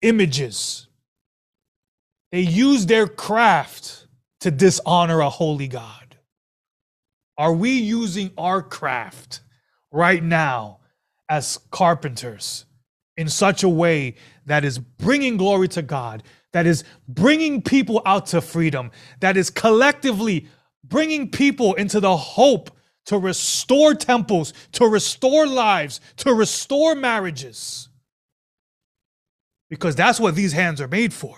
[0.02, 0.88] images
[2.34, 4.08] they used their craft
[4.40, 6.16] to dishonor a holy God.
[7.38, 9.38] Are we using our craft
[9.92, 10.80] right now
[11.28, 12.64] as carpenters
[13.16, 18.26] in such a way that is bringing glory to God, that is bringing people out
[18.26, 18.90] to freedom,
[19.20, 20.48] that is collectively
[20.82, 22.76] bringing people into the hope
[23.07, 27.88] to restore temples, to restore lives, to restore marriages?
[29.70, 31.36] Because that's what these hands are made for.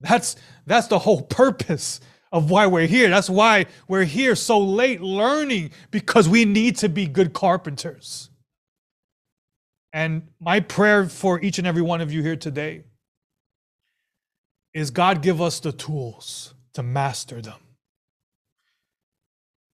[0.00, 0.36] That's
[0.66, 3.08] that's the whole purpose of why we're here.
[3.08, 8.30] That's why we're here so late learning because we need to be good carpenters.
[9.92, 12.84] And my prayer for each and every one of you here today
[14.74, 17.58] is God give us the tools to master them.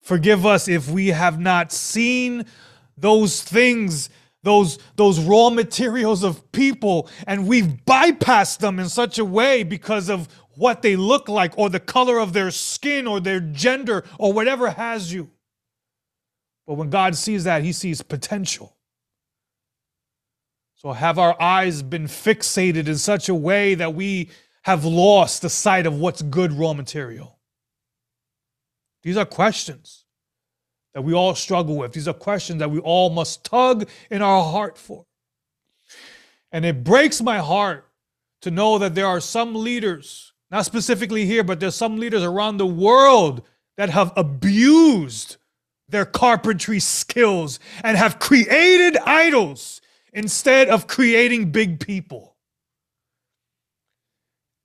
[0.04, 2.44] Forgive us if we have not seen
[2.96, 4.10] those things
[4.42, 10.10] those those raw materials of people and we've bypassed them in such a way because
[10.10, 14.34] of what they look like or the color of their skin or their gender or
[14.34, 15.30] whatever has you.
[16.66, 18.76] But when god sees that he sees potential.
[20.74, 24.28] So have our eyes been fixated in such a way that we
[24.64, 27.34] have lost the sight of what's good raw material
[29.04, 30.04] these are questions
[30.94, 31.92] that we all struggle with.
[31.92, 35.04] These are questions that we all must tug in our heart for.
[36.50, 37.86] And it breaks my heart
[38.42, 42.56] to know that there are some leaders, not specifically here, but there's some leaders around
[42.56, 43.42] the world
[43.76, 45.36] that have abused
[45.88, 49.80] their carpentry skills and have created idols
[50.12, 52.36] instead of creating big people.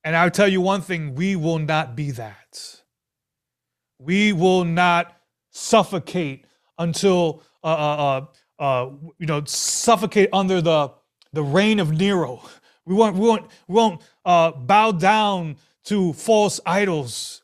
[0.04, 2.79] And I'll tell you one thing we will not be that.
[4.00, 5.16] We will not
[5.52, 6.46] suffocate
[6.78, 8.26] until, uh, uh,
[8.60, 10.92] uh, uh you know, suffocate under the,
[11.34, 12.42] the reign of Nero.
[12.86, 17.44] We won't, we won't, we won't uh, bow down to false idols.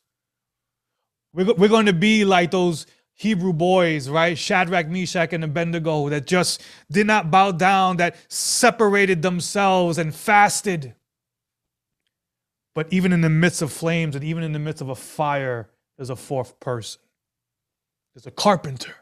[1.34, 4.38] We're, we're going to be like those Hebrew boys, right?
[4.38, 10.95] Shadrach, Meshach, and Abednego that just did not bow down, that separated themselves and fasted.
[12.74, 15.70] But even in the midst of flames and even in the midst of a fire,
[15.98, 17.02] there's a fourth person.
[18.14, 18.96] There's a carpenter.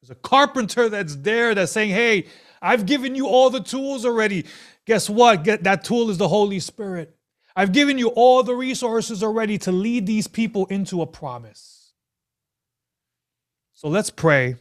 [0.00, 2.26] There's a carpenter that's there that's saying, Hey,
[2.60, 4.46] I've given you all the tools already.
[4.86, 5.44] Guess what?
[5.44, 7.16] Get, that tool is the Holy Spirit.
[7.54, 11.92] I've given you all the resources already to lead these people into a promise.
[13.74, 14.56] So let's pray.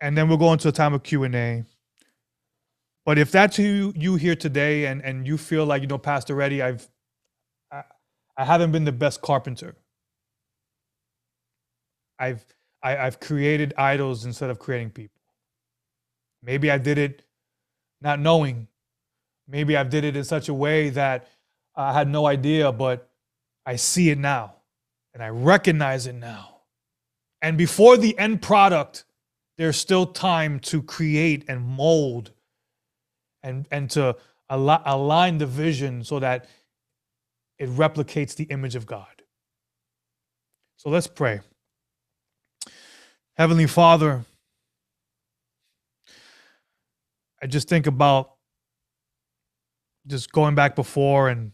[0.00, 1.64] And then we'll go into a time of Q&A.
[3.06, 6.34] But if that's who you here today and, and you feel like, you know, Pastor
[6.34, 6.88] Reddy, I've
[8.36, 9.76] I haven't been the best carpenter.
[12.18, 12.44] I've
[12.82, 15.20] I, I've created idols instead of creating people.
[16.42, 17.22] Maybe I did it
[18.00, 18.68] not knowing.
[19.48, 21.28] Maybe I did it in such a way that
[21.74, 23.08] I had no idea, but
[23.66, 24.56] I see it now
[25.14, 26.60] and I recognize it now.
[27.40, 29.04] And before the end product,
[29.56, 32.32] there's still time to create and mold
[33.42, 34.16] and, and to
[34.50, 36.46] al- align the vision so that
[37.58, 39.22] it replicates the image of God.
[40.76, 41.40] So let's pray.
[43.36, 44.24] Heavenly Father,
[47.42, 48.32] I just think about
[50.06, 51.52] just going back before and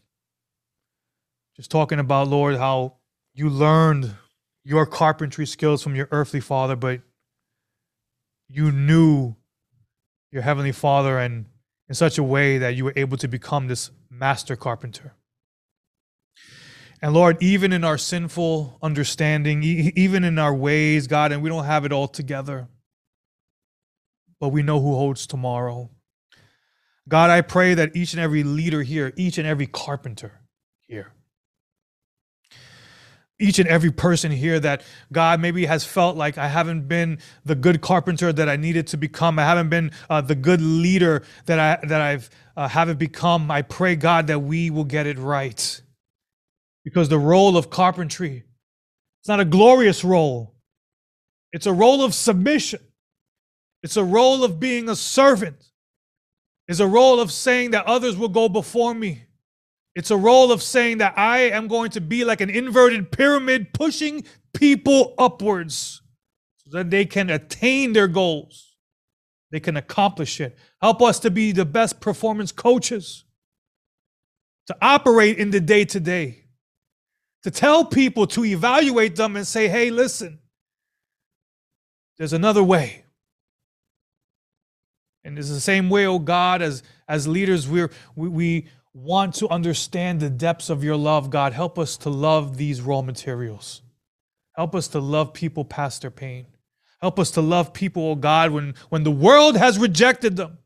[1.56, 2.96] just talking about, Lord, how
[3.34, 4.14] you learned
[4.64, 7.00] your carpentry skills from your earthly father, but
[8.48, 9.34] you knew
[10.32, 11.46] your heavenly father and
[11.88, 15.14] in such a way that you were able to become this master carpenter.
[17.02, 21.64] And Lord, even in our sinful understanding, even in our ways, God, and we don't
[21.64, 22.68] have it all together,
[24.38, 25.90] but we know who holds tomorrow.
[27.08, 30.40] God, I pray that each and every leader here, each and every carpenter
[30.86, 31.14] here,
[33.38, 37.54] each and every person here that God maybe has felt like I haven't been the
[37.54, 39.38] good carpenter that I needed to become.
[39.38, 42.28] I haven't been uh, the good leader that I that I've
[42.58, 43.50] uh, haven't become.
[43.50, 45.80] I pray God that we will get it right
[46.84, 48.44] because the role of carpentry
[49.20, 50.54] it's not a glorious role.
[51.52, 52.80] It's a role of submission.
[53.82, 55.62] It's a role of being a servant.
[56.68, 59.24] It's a role of saying that others will go before me.
[59.94, 63.72] It's a role of saying that i am going to be like an inverted pyramid
[63.72, 64.24] pushing
[64.54, 66.00] people upwards
[66.58, 68.76] so that they can attain their goals.
[69.50, 70.56] They can accomplish it.
[70.80, 73.24] Help us to be the best performance coaches
[74.68, 76.39] to operate in the day to day
[77.42, 80.38] to tell people to evaluate them and say, hey, listen,
[82.18, 83.04] there's another way.
[85.24, 89.48] And it's the same way, oh God, as, as leaders, we're, we, we want to
[89.48, 91.52] understand the depths of your love, God.
[91.52, 93.82] Help us to love these raw materials.
[94.54, 96.46] Help us to love people past their pain.
[97.00, 100.58] Help us to love people, oh God, when, when the world has rejected them.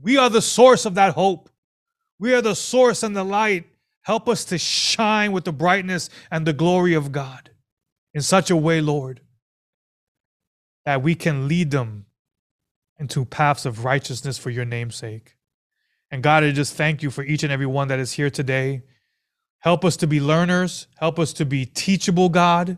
[0.00, 1.48] We are the source of that hope.
[2.18, 3.66] We are the source and the light
[4.04, 7.50] Help us to shine with the brightness and the glory of God
[8.12, 9.20] in such a way, Lord,
[10.84, 12.06] that we can lead them
[12.98, 15.36] into paths of righteousness for your name's sake.
[16.10, 18.82] And God, I just thank you for each and every one that is here today.
[19.58, 20.86] Help us to be learners.
[20.98, 22.76] Help us to be teachable, God.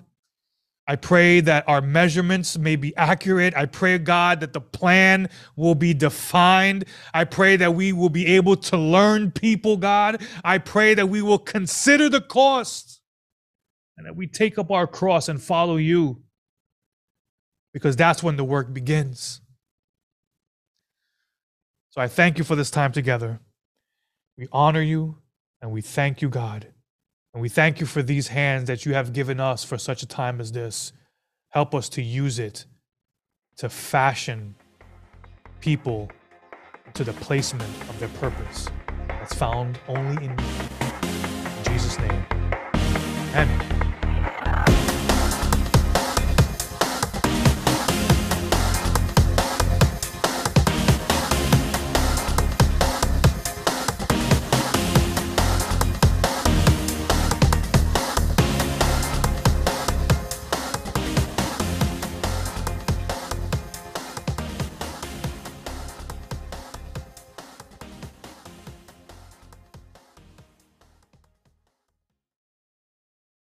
[0.88, 3.56] I pray that our measurements may be accurate.
[3.56, 6.84] I pray, God, that the plan will be defined.
[7.12, 10.22] I pray that we will be able to learn people, God.
[10.44, 13.00] I pray that we will consider the cost
[13.96, 16.22] and that we take up our cross and follow you
[17.72, 19.40] because that's when the work begins.
[21.90, 23.40] So I thank you for this time together.
[24.38, 25.18] We honor you
[25.60, 26.68] and we thank you, God.
[27.36, 30.06] And we thank you for these hands that you have given us for such a
[30.06, 30.94] time as this.
[31.50, 32.64] Help us to use it
[33.58, 34.54] to fashion
[35.60, 36.10] people
[36.94, 38.70] to the placement of their purpose
[39.08, 40.46] that's found only in you.
[41.58, 42.24] In Jesus' name.
[43.34, 43.75] Amen.